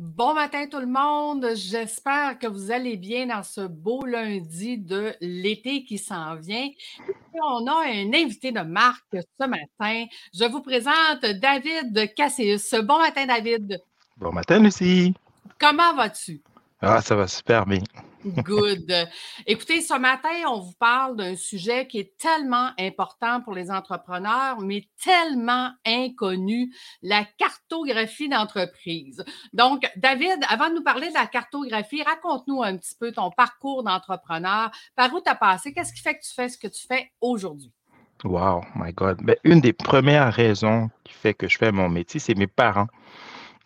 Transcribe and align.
Bon 0.00 0.32
matin 0.32 0.68
tout 0.70 0.78
le 0.78 0.86
monde. 0.86 1.56
J'espère 1.56 2.38
que 2.38 2.46
vous 2.46 2.70
allez 2.70 2.96
bien 2.96 3.26
dans 3.26 3.42
ce 3.42 3.62
beau 3.62 4.06
lundi 4.06 4.78
de 4.78 5.12
l'été 5.20 5.82
qui 5.82 5.98
s'en 5.98 6.36
vient. 6.36 6.68
on 7.42 7.66
a 7.66 7.84
un 7.84 8.12
invité 8.14 8.52
de 8.52 8.60
marque 8.60 9.16
ce 9.16 9.44
matin. 9.44 10.04
Je 10.32 10.44
vous 10.44 10.62
présente 10.62 11.22
David 11.40 12.14
Casséus. 12.14 12.76
Bon 12.84 12.98
matin, 12.98 13.26
David. 13.26 13.82
Bon 14.16 14.30
matin, 14.30 14.60
Lucie. 14.60 15.14
Comment 15.58 15.92
vas-tu? 15.96 16.42
Ah, 16.80 17.02
ça 17.02 17.16
va 17.16 17.26
super 17.26 17.66
bien. 17.66 17.82
Good. 18.36 19.08
Écoutez, 19.46 19.80
ce 19.80 19.98
matin, 19.98 20.28
on 20.48 20.60
vous 20.60 20.74
parle 20.78 21.16
d'un 21.16 21.36
sujet 21.36 21.86
qui 21.86 21.98
est 21.98 22.16
tellement 22.18 22.70
important 22.78 23.40
pour 23.40 23.54
les 23.54 23.70
entrepreneurs, 23.70 24.60
mais 24.60 24.88
tellement 25.02 25.70
inconnu, 25.86 26.74
la 27.02 27.24
cartographie 27.38 28.28
d'entreprise. 28.28 29.24
Donc, 29.52 29.90
David, 29.96 30.38
avant 30.48 30.68
de 30.68 30.74
nous 30.74 30.82
parler 30.82 31.08
de 31.08 31.14
la 31.14 31.26
cartographie, 31.26 32.02
raconte-nous 32.02 32.62
un 32.62 32.76
petit 32.76 32.94
peu 32.98 33.12
ton 33.12 33.30
parcours 33.30 33.82
d'entrepreneur. 33.82 34.70
Par 34.94 35.12
où 35.14 35.20
tu 35.20 35.30
as 35.30 35.34
passé? 35.34 35.72
Qu'est-ce 35.72 35.92
qui 35.92 36.02
fait 36.02 36.14
que 36.14 36.24
tu 36.24 36.34
fais 36.34 36.48
ce 36.48 36.58
que 36.58 36.68
tu 36.68 36.86
fais 36.86 37.10
aujourd'hui? 37.20 37.72
Wow, 38.24 38.62
my 38.74 38.92
God. 38.92 39.18
Ben, 39.22 39.36
une 39.44 39.60
des 39.60 39.72
premières 39.72 40.32
raisons 40.32 40.90
qui 41.04 41.12
fait 41.12 41.34
que 41.34 41.48
je 41.48 41.56
fais 41.56 41.70
mon 41.70 41.88
métier, 41.88 42.18
c'est 42.18 42.34
mes 42.34 42.48
parents. 42.48 42.88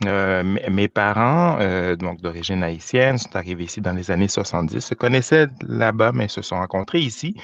Euh, 0.06 0.42
mes 0.42 0.88
parents, 0.88 1.58
euh, 1.60 1.96
donc 1.96 2.20
d'origine 2.20 2.62
haïtienne, 2.62 3.18
sont 3.18 3.34
arrivés 3.36 3.64
ici 3.64 3.80
dans 3.80 3.92
les 3.92 4.10
années 4.10 4.28
70, 4.28 4.80
se 4.80 4.94
connaissaient 4.94 5.48
là-bas, 5.66 6.12
mais 6.12 6.28
se 6.28 6.42
sont 6.42 6.56
rencontrés 6.56 7.00
ici. 7.00 7.36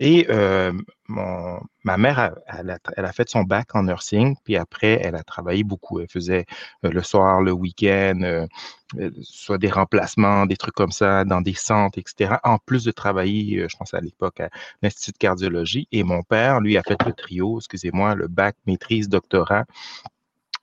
Et 0.00 0.26
euh, 0.30 0.72
ma 1.08 1.96
mère, 1.96 2.34
elle, 2.48 2.70
a, 3.04 3.12
fait 3.12 3.28
son 3.28 3.42
bac 3.44 3.74
en 3.74 3.84
nursing, 3.84 4.34
puis 4.42 4.56
après, 4.56 4.98
elle 5.02 5.14
a 5.14 5.22
travaillé 5.22 5.62
beaucoup. 5.62 6.00
Elle 6.00 6.08
faisait 6.08 6.46
le 6.82 7.02
soir, 7.02 7.40
le 7.42 7.52
week-end, 7.52 8.46
soit 9.20 9.58
des 9.58 9.68
remplacements, 9.70 10.46
des 10.46 10.56
trucs 10.56 10.74
comme 10.74 10.90
ça, 10.90 11.24
dans 11.24 11.40
des 11.40 11.54
centres, 11.54 11.98
etc. 11.98 12.36
En 12.42 12.58
plus 12.58 12.84
de 12.84 12.90
travailler, 12.90 13.66
je 13.68 13.76
pense 13.76 13.94
à 13.94 14.00
l'époque, 14.00 14.40
à 14.40 14.48
l'Institut 14.82 15.12
de 15.12 15.18
cardiologie. 15.18 15.86
Et 15.92 16.02
mon 16.02 16.22
père, 16.22 16.60
lui, 16.60 16.76
a 16.78 16.82
fait 16.82 17.00
le 17.04 17.12
trio, 17.12 17.58
excusez-moi, 17.58 18.14
le 18.14 18.26
bac, 18.26 18.56
maîtrise, 18.66 19.08
doctorat. 19.08 19.66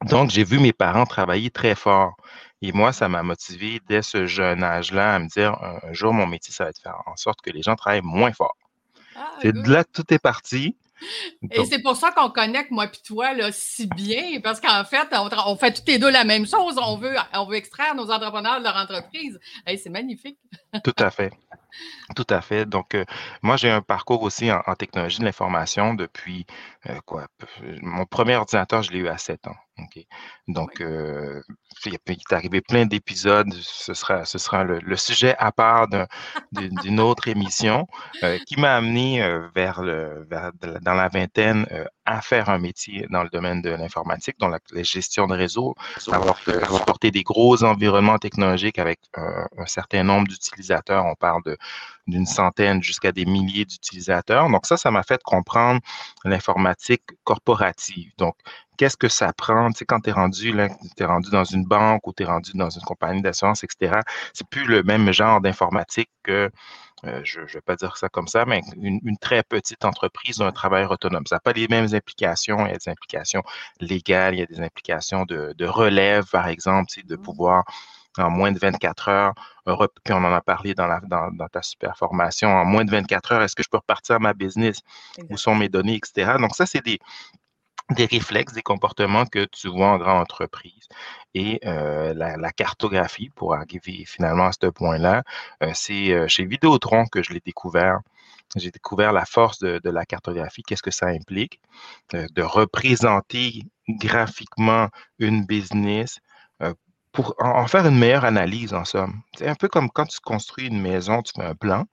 Donc, 0.05 0.30
j'ai 0.30 0.44
vu 0.44 0.59
mes 0.59 0.73
parents 0.73 1.05
travailler 1.05 1.50
très 1.50 1.75
fort. 1.75 2.16
Et 2.61 2.72
moi, 2.72 2.92
ça 2.92 3.09
m'a 3.09 3.23
motivé 3.23 3.81
dès 3.88 4.02
ce 4.02 4.25
jeune 4.25 4.64
âge-là 4.64 5.16
à 5.16 5.19
me 5.19 5.28
dire, 5.28 5.58
un 5.61 5.94
jour, 5.94 6.14
mon 6.14 6.28
métier, 6.28 6.53
ça 6.53 6.66
va 6.66 6.69
être 6.72 6.81
faire 6.81 7.02
en 7.05 7.16
sorte 7.16 7.42
que 7.42 7.50
les 7.52 7.61
gens 7.61 7.75
travaillent 7.75 8.02
moins 8.03 8.33
fort. 8.33 8.55
Ah, 9.16 9.31
c'est 9.42 9.53
de 9.53 9.70
là 9.70 9.83
que 9.83 9.92
tout 9.92 10.14
est 10.14 10.20
parti. 10.20 10.75
Et 11.52 11.66
c'est 11.66 11.81
pour 11.81 11.95
ça 11.95 12.11
qu'on 12.11 12.30
connecte, 12.30 12.72
moi 12.72 12.86
et 12.86 13.08
toi, 13.08 13.33
là, 13.33 13.52
si 13.52 13.88
bien, 13.88 14.39
parce 14.42 14.59
qu'en 14.59 14.83
fait, 14.83 15.08
on, 15.14 15.55
fait 15.55 15.73
toutes 15.73 15.88
les 15.88 15.97
deux 15.97 16.09
la 16.09 16.25
même 16.25 16.45
chose. 16.45 16.77
On 16.77 16.97
veut, 16.97 17.16
on 17.33 17.45
veut 17.45 17.55
extraire 17.55 17.95
nos 17.95 18.11
entrepreneurs 18.11 18.59
de 18.59 18.66
leur 18.66 18.75
entreprise. 18.75 19.39
c'est 19.66 19.89
magnifique. 19.89 20.38
Tout 20.83 20.95
à 21.00 21.09
fait. 21.09 21.31
Tout 22.15 22.25
à 22.29 22.41
fait. 22.41 22.65
Donc, 22.65 22.95
euh, 22.95 23.05
moi, 23.43 23.55
j'ai 23.57 23.69
un 23.69 23.81
parcours 23.81 24.23
aussi 24.23 24.51
en, 24.51 24.61
technologie 24.75 25.19
de 25.19 25.25
l'information 25.25 25.93
depuis 25.93 26.45
euh, 26.89 26.99
quoi? 27.05 27.27
Mon 27.81 28.05
premier 28.05 28.35
ordinateur, 28.35 28.81
je 28.81 28.91
l'ai 28.91 28.99
eu 28.99 29.07
à 29.07 29.17
7 29.17 29.47
ans. 29.47 29.55
Donc, 30.49 30.81
euh, 30.81 31.41
il 31.85 31.93
est 31.93 32.33
arrivé 32.33 32.59
plein 32.59 32.85
d'épisodes. 32.85 33.53
Ce 33.53 33.93
sera, 33.93 34.25
ce 34.25 34.37
sera 34.37 34.65
le, 34.65 34.95
sujet 34.97 35.35
à 35.37 35.53
part 35.53 35.87
d'une 36.51 36.99
autre 36.99 37.29
émission 37.29 37.87
qui 38.45 38.59
m'a 38.59 38.75
amené 38.75 39.21
vers, 39.55 39.81
le, 39.81 40.27
dans 40.81 40.95
la 40.95 41.07
vingtaine 41.07 41.65
à 42.05 42.21
faire 42.21 42.49
un 42.49 42.59
métier 42.59 43.07
dans 43.09 43.23
le 43.23 43.29
domaine 43.29 43.61
de 43.61 43.69
l'informatique, 43.69 44.35
dans 44.37 44.49
la, 44.49 44.59
gestion 44.83 45.27
de 45.27 45.35
réseau, 45.35 45.75
avoir, 46.11 46.37
avoir 46.61 46.83
porté 46.83 47.09
des 47.09 47.23
gros 47.23 47.63
environnements 47.63 48.17
technologiques 48.17 48.79
avec 48.79 48.99
un 49.15 49.65
certain 49.65 50.03
nombre 50.03 50.27
d'utilisateurs. 50.27 51.05
On 51.05 51.15
parle 51.15 51.43
de 51.45 51.57
d'une 52.07 52.25
centaine 52.25 52.81
jusqu'à 52.83 53.11
des 53.11 53.25
milliers 53.25 53.65
d'utilisateurs. 53.65 54.49
Donc 54.49 54.65
ça, 54.65 54.77
ça 54.77 54.92
m'a 54.92 55.03
fait 55.03 55.21
comprendre 55.23 55.80
l'informatique 56.25 57.03
corporative. 57.23 58.11
Donc, 58.17 58.36
qu'est-ce 58.77 58.97
que 58.97 59.09
ça 59.09 59.33
prend, 59.33 59.71
tu 59.71 59.80
sais, 59.80 59.86
quand 59.86 60.02
tu 60.02 60.09
es 60.09 60.14
rendu, 60.14 60.53
là, 60.53 60.70
es 60.97 61.05
rendu 61.05 61.30
dans 61.30 61.43
une 61.43 61.65
banque 61.65 62.08
ou 62.08 62.14
tu 62.14 62.23
es 62.23 62.25
rendu 62.25 62.52
dans 62.55 62.70
une 62.70 62.81
compagnie 62.81 63.21
d'assurance, 63.21 63.64
etc., 63.64 63.99
c'est 64.33 64.47
plus 64.47 64.65
le 64.65 64.83
même 64.83 65.11
genre 65.11 65.42
d'informatique 65.42 66.09
que, 66.23 66.49
euh, 67.05 67.21
je 67.23 67.42
ne 67.42 67.45
vais 67.45 67.61
pas 67.61 67.76
dire 67.76 67.97
ça 67.97 68.09
comme 68.09 68.27
ça, 68.27 68.45
mais 68.45 68.61
une, 68.77 69.17
très 69.17 69.43
petite 69.43 69.86
entreprise 69.86 70.39
ou 70.41 70.43
un 70.43 70.52
travailleur 70.52 70.91
autonome. 70.91 71.26
Ça 71.27 71.36
n'a 71.36 71.39
pas 71.39 71.53
les 71.53 71.67
mêmes 71.67 71.93
implications. 71.93 72.65
Il 72.65 72.71
y 72.71 72.76
a 72.76 72.77
des 72.77 72.89
implications 72.89 73.43
légales, 73.80 74.36
il 74.36 74.39
y 74.39 74.43
a 74.43 74.45
des 74.45 74.61
implications 74.61 75.26
de, 75.26 75.53
de 75.58 75.65
relève, 75.65 76.26
par 76.30 76.47
exemple, 76.47 76.91
de 77.03 77.15
mmh. 77.15 77.21
pouvoir 77.21 77.64
en 78.17 78.30
moins 78.30 78.52
de 78.52 78.59
24 78.59 79.09
heures, 79.09 79.33
puis 80.03 80.14
on 80.14 80.17
en 80.17 80.33
a 80.33 80.42
parlé 80.42 80.73
dans, 80.73 80.87
la, 80.87 80.99
dans, 81.02 81.47
ta 81.47 81.61
super 81.61 81.95
formation, 81.97 82.49
en 82.49 82.65
moins 82.65 82.86
de 82.86 82.92
24 82.92 83.31
heures, 83.33 83.42
est-ce 83.43 83.55
que 83.55 83.64
je 83.64 83.70
peux 83.70 83.77
repartir 83.77 84.20
ma 84.20 84.33
business? 84.33 84.80
Où 85.30 85.37
sont 85.37 85.55
mes 85.55 85.70
données, 85.70 85.95
etc. 85.95 86.33
Donc, 86.39 86.55
ça, 86.55 86.65
c'est 86.65 86.83
des, 86.83 86.99
des 87.95 88.05
réflexes, 88.05 88.53
des 88.53 88.61
comportements 88.61 89.25
que 89.25 89.45
tu 89.45 89.67
vois 89.67 89.87
en 89.87 89.97
grande 89.97 90.21
entreprise. 90.21 90.87
Et 91.33 91.59
euh, 91.65 92.14
la, 92.14 92.52
cartographie, 92.52 93.30
pour 93.30 93.55
arriver 93.55 94.03
finalement 94.05 94.45
à 94.45 94.52
ce 94.52 94.67
point-là, 94.67 95.23
euh, 95.64 95.71
c'est 95.73 96.11
euh, 96.11 96.27
chez 96.27 96.45
Vidéotron 96.45 97.05
que 97.05 97.23
je 97.23 97.33
l'ai 97.33 97.41
découvert. 97.43 97.99
J'ai 98.55 98.71
découvert 98.71 99.14
la 99.14 99.26
force 99.26 99.59
de, 99.59 99.80
de 99.83 99.89
la 99.91 100.05
cartographie, 100.05 100.64
qu'est-ce 100.64 100.81
que 100.81 100.91
ça 100.91 101.05
implique, 101.05 101.61
de 102.11 102.41
représenter 102.41 103.61
graphiquement 103.87 104.87
une 105.20 105.45
business, 105.45 106.20
pour 107.11 107.36
en, 107.39 107.65
faire 107.67 107.86
une 107.86 107.97
meilleure 107.97 108.25
analyse, 108.25 108.73
en 108.73 108.86
somme. 108.86 109.21
C'est 109.37 109.47
un 109.47 109.55
peu 109.55 109.67
comme 109.67 109.89
quand 109.89 110.05
tu 110.05 110.20
construis 110.20 110.67
une 110.67 110.81
maison, 110.81 111.21
tu 111.21 111.31
fais 111.36 111.45
un 111.45 111.55
plan. 111.55 111.86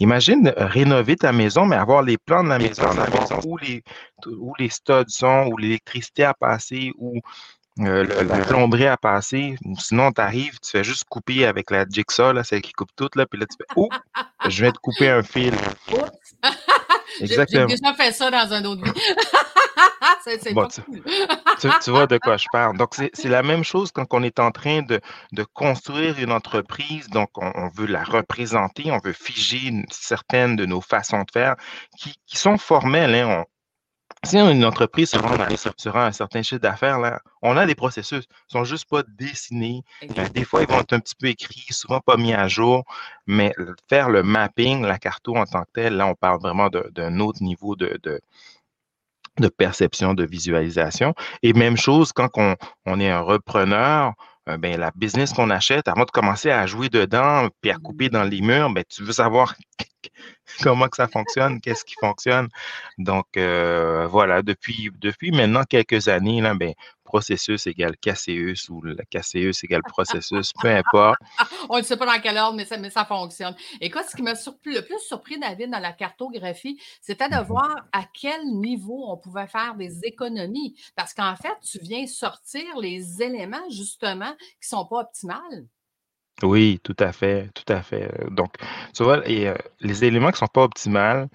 Imagine 0.00 0.52
rénover 0.56 1.16
ta 1.16 1.32
maison, 1.32 1.66
mais 1.66 1.74
avoir 1.74 2.02
les 2.02 2.18
plans 2.18 2.44
de 2.44 2.48
la 2.48 2.58
maison, 2.58 2.84
où, 3.44 3.56
les, 3.56 3.82
où 4.26 4.54
les 4.56 4.68
studs 4.68 5.08
sont, 5.08 5.48
où 5.50 5.56
l'électricité 5.56 6.22
a 6.22 6.34
passé, 6.34 6.92
où 6.98 7.20
euh, 7.80 8.04
la 8.04 8.38
plomberie 8.44 8.86
a 8.86 8.96
passé. 8.96 9.56
Sinon, 9.78 10.12
tu 10.12 10.20
arrives, 10.20 10.58
tu 10.60 10.70
fais 10.70 10.84
juste 10.84 11.04
couper 11.04 11.46
avec 11.46 11.72
la 11.72 11.84
jigsaw, 11.88 12.32
là, 12.32 12.44
celle 12.44 12.62
qui 12.62 12.72
coupe 12.72 12.94
tout, 12.94 13.08
là, 13.16 13.26
puis 13.26 13.40
là, 13.40 13.46
tu 13.46 13.56
fais 13.56 13.66
Oh, 13.74 13.88
je 14.48 14.64
vais 14.64 14.70
te 14.70 14.78
couper 14.78 15.10
un 15.10 15.24
fil. 15.24 15.54
Exactement. 17.20 17.68
J'ai 17.68 17.76
déjà 17.76 17.94
fait 17.94 18.12
ça 18.12 18.30
dans 18.30 18.52
un 18.52 18.64
autre 18.64 18.84
vie. 18.84 19.00
c'est 20.24 20.38
tu, 20.38 20.54
cool. 20.54 20.68
tu, 21.82 21.90
vois 21.90 22.06
de 22.06 22.18
quoi 22.18 22.36
je 22.36 22.46
parle. 22.52 22.76
Donc, 22.76 22.94
c'est 22.94 23.28
la 23.28 23.42
même 23.42 23.64
chose 23.64 23.92
quand 23.92 24.06
on 24.12 24.22
est 24.22 24.38
en 24.38 24.50
train 24.50 24.82
de, 24.82 25.00
de 25.32 25.44
construire 25.44 26.18
une 26.18 26.32
entreprise. 26.32 27.08
Donc, 27.08 27.30
on, 27.36 27.68
veut 27.74 27.86
la 27.86 28.04
représenter, 28.04 28.90
on 28.90 28.98
veut 28.98 29.12
figer 29.12 29.68
une, 29.68 29.84
certaines 29.90 30.56
de 30.56 30.66
nos 30.66 30.80
façons 30.80 31.20
de 31.20 31.30
faire 31.32 31.56
qui, 31.98 32.14
qui 32.26 32.36
sont 32.36 32.58
formelles. 32.58 33.14
Hein. 33.14 33.44
Si 34.24 34.36
une 34.38 34.64
entreprise 34.64 35.10
se 35.10 35.18
rend, 35.18 35.36
à, 35.38 36.06
un 36.06 36.12
certain 36.12 36.42
chiffre 36.42 36.60
d'affaires, 36.60 36.98
là, 36.98 37.20
on 37.42 37.56
a 37.56 37.66
des 37.66 37.74
processus. 37.74 38.24
Ils 38.24 38.56
ne 38.56 38.60
sont 38.60 38.64
juste 38.64 38.88
pas 38.88 39.02
dessinés. 39.06 39.82
Des 40.34 40.44
fois, 40.44 40.62
ils 40.62 40.68
vont 40.68 40.80
être 40.80 40.92
un 40.92 41.00
petit 41.00 41.14
peu 41.14 41.28
écrits, 41.28 41.66
souvent 41.70 42.00
pas 42.00 42.16
mis 42.16 42.34
à 42.34 42.48
jour. 42.48 42.84
Mais 43.26 43.54
faire 43.88 44.10
le 44.10 44.22
mapping, 44.22 44.82
la 44.82 44.98
carto 44.98 45.36
en 45.36 45.44
tant 45.44 45.62
que 45.62 45.70
telle, 45.74 45.96
là, 45.96 46.06
on 46.06 46.14
parle 46.14 46.40
vraiment 46.40 46.68
d'un 46.68 47.20
autre 47.20 47.42
niveau 47.42 47.76
de, 47.76 47.98
de, 48.02 48.20
de 49.38 49.48
perception, 49.48 50.14
de 50.14 50.24
visualisation. 50.24 51.14
Et 51.42 51.52
même 51.52 51.76
chose 51.76 52.12
quand 52.12 52.30
on, 52.36 52.56
on 52.86 53.00
est 53.00 53.10
un 53.10 53.20
repreneur, 53.20 54.14
ben, 54.56 54.78
la 54.80 54.90
business 54.94 55.32
qu'on 55.32 55.50
achète, 55.50 55.88
avant 55.88 56.04
de 56.04 56.10
commencer 56.10 56.50
à 56.50 56.66
jouer 56.66 56.88
dedans 56.88 57.48
puis 57.60 57.70
à 57.70 57.76
couper 57.76 58.08
dans 58.08 58.24
les 58.24 58.40
murs, 58.40 58.70
ben, 58.70 58.84
tu 58.88 59.02
veux 59.02 59.12
savoir 59.12 59.54
comment 60.62 60.88
que 60.88 60.96
ça 60.96 61.08
fonctionne, 61.08 61.60
qu'est-ce 61.60 61.84
qui 61.84 61.94
fonctionne. 62.00 62.48
Donc, 62.98 63.26
euh, 63.36 64.06
voilà, 64.06 64.42
depuis, 64.42 64.90
depuis 65.00 65.32
maintenant 65.32 65.64
quelques 65.64 66.08
années, 66.08 66.40
là, 66.40 66.54
ben, 66.54 66.72
processus 67.08 67.66
égale 67.66 67.96
KCEUS 67.96 68.68
ou 68.68 68.82
la 68.82 69.04
KCEUS 69.04 69.64
égale 69.64 69.82
processus, 69.88 70.52
peu 70.52 70.68
importe. 70.68 71.18
On 71.70 71.78
ne 71.78 71.82
sait 71.82 71.96
pas 71.96 72.04
dans 72.04 72.20
quel 72.20 72.36
ordre, 72.36 72.56
mais 72.56 72.66
ça, 72.66 72.76
mais 72.76 72.90
ça 72.90 73.06
fonctionne. 73.06 73.54
Écoute, 73.80 74.04
ce 74.10 74.14
qui 74.14 74.22
m'a 74.22 74.34
le 74.34 74.80
plus 74.82 74.98
surpris, 75.00 75.38
David, 75.40 75.70
dans 75.70 75.78
la 75.78 75.92
cartographie, 75.92 76.78
c'était 77.00 77.28
de 77.28 77.34
mm-hmm. 77.34 77.46
voir 77.46 77.74
à 77.92 78.02
quel 78.12 78.44
niveau 78.44 79.06
on 79.08 79.16
pouvait 79.16 79.46
faire 79.46 79.74
des 79.74 80.04
économies. 80.04 80.76
Parce 80.94 81.14
qu'en 81.14 81.34
fait, 81.36 81.56
tu 81.62 81.78
viens 81.80 82.06
sortir 82.06 82.78
les 82.78 83.22
éléments, 83.22 83.70
justement, 83.70 84.34
qui 84.60 84.74
ne 84.74 84.78
sont 84.78 84.86
pas 84.86 85.00
optimales. 85.00 85.66
Oui, 86.42 86.78
tout 86.84 86.96
à 86.98 87.12
fait, 87.12 87.50
tout 87.54 87.72
à 87.72 87.82
fait. 87.82 88.10
Donc, 88.30 88.52
tu 88.94 89.02
vois, 89.02 89.28
et, 89.28 89.48
euh, 89.48 89.54
les 89.80 90.04
éléments 90.04 90.28
qui 90.28 90.34
ne 90.34 90.46
sont 90.46 90.46
pas 90.46 90.64
optimales, 90.64 91.28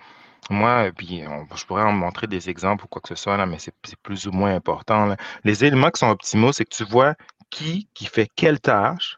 moi, 0.49 0.89
puis 0.95 1.23
je 1.55 1.65
pourrais 1.65 1.83
en 1.83 1.91
montrer 1.91 2.27
des 2.27 2.49
exemples 2.49 2.85
ou 2.85 2.87
quoi 2.87 3.01
que 3.01 3.09
ce 3.09 3.15
soit, 3.15 3.37
là, 3.37 3.45
mais 3.45 3.57
c'est 3.59 3.73
plus 4.01 4.27
ou 4.27 4.31
moins 4.31 4.55
important. 4.55 5.15
Les 5.43 5.65
éléments 5.65 5.89
qui 5.89 5.99
sont 5.99 6.09
optimaux, 6.09 6.51
c'est 6.51 6.65
que 6.65 6.75
tu 6.75 6.83
vois 6.83 7.15
qui, 7.49 7.87
qui 7.93 8.05
fait 8.05 8.27
quelle 8.35 8.59
tâche. 8.59 9.17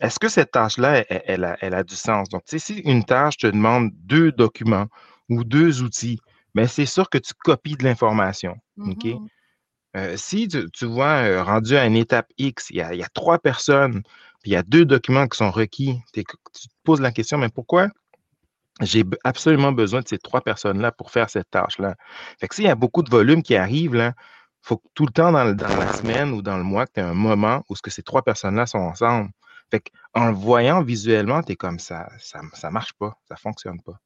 Est-ce 0.00 0.18
que 0.18 0.28
cette 0.28 0.50
tâche-là, 0.50 1.04
elle, 1.08 1.44
a, 1.44 1.84
du 1.84 1.94
sens? 1.94 2.28
Donc, 2.28 2.44
tu 2.44 2.58
sais, 2.58 2.74
si 2.74 2.80
une 2.80 3.04
tâche 3.04 3.36
te 3.36 3.46
demande 3.46 3.90
deux 3.94 4.32
documents 4.32 4.86
ou 5.28 5.44
deux 5.44 5.82
outils, 5.82 6.18
bien, 6.54 6.66
c'est 6.66 6.86
sûr 6.86 7.08
que 7.08 7.18
tu 7.18 7.34
copies 7.34 7.76
de 7.76 7.84
l'information. 7.84 8.56
OK? 8.78 9.04
Mm-hmm. 9.04 9.28
Euh, 9.94 10.16
si 10.16 10.48
tu, 10.48 10.86
vois, 10.86 11.24
euh, 11.24 11.42
rendu 11.42 11.76
à 11.76 11.86
une 11.86 11.96
étape 11.96 12.26
X, 12.38 12.70
il 12.70 12.76
y 12.76 12.80
a, 12.80 13.08
trois 13.14 13.38
personnes, 13.38 14.02
puis 14.42 14.50
il 14.50 14.52
y 14.52 14.56
a 14.56 14.62
deux 14.62 14.84
documents 14.84 15.28
qui 15.28 15.36
sont 15.36 15.50
requis, 15.50 16.00
tu 16.12 16.24
te 16.24 16.34
poses 16.82 17.00
la 17.00 17.12
question, 17.12 17.38
mais 17.38 17.50
pourquoi 17.50 17.88
j'ai 18.80 19.04
absolument 19.24 19.72
besoin 19.72 20.00
de 20.00 20.08
ces 20.08 20.18
trois 20.18 20.40
personnes-là 20.40 20.92
pour 20.92 21.10
faire 21.10 21.30
cette 21.30 21.50
tâche-là? 21.50 21.94
Fait 22.40 22.48
que 22.48 22.54
s'il 22.54 22.64
y 22.64 22.68
a 22.68 22.74
beaucoup 22.74 23.02
de 23.02 23.10
volume 23.10 23.42
qui 23.42 23.54
arrive, 23.56 23.94
là, 23.94 24.14
faut 24.62 24.78
que 24.78 24.86
tout 24.94 25.06
le 25.06 25.12
temps 25.12 25.32
dans, 25.32 25.44
la 25.44 25.92
semaine 25.92 26.32
ou 26.32 26.42
dans 26.42 26.56
le 26.56 26.62
mois, 26.64 26.86
tu 26.86 27.00
aies 27.00 27.02
un 27.02 27.14
moment 27.14 27.64
où 27.68 27.76
ce 27.76 27.82
que 27.82 27.90
ces 27.90 28.02
trois 28.02 28.22
personnes-là 28.22 28.66
sont 28.66 28.78
ensemble. 28.78 29.30
Fait 29.70 29.84
en 30.14 30.26
le 30.28 30.34
voyant 30.34 30.82
visuellement, 30.82 31.42
tu 31.42 31.52
es 31.52 31.56
comme 31.56 31.78
ça, 31.78 32.08
ça 32.18 32.40
ne 32.40 32.70
marche 32.70 32.92
pas, 32.94 33.16
ça 33.28 33.34
ne 33.34 33.40
fonctionne 33.40 33.80
pas. 33.82 33.98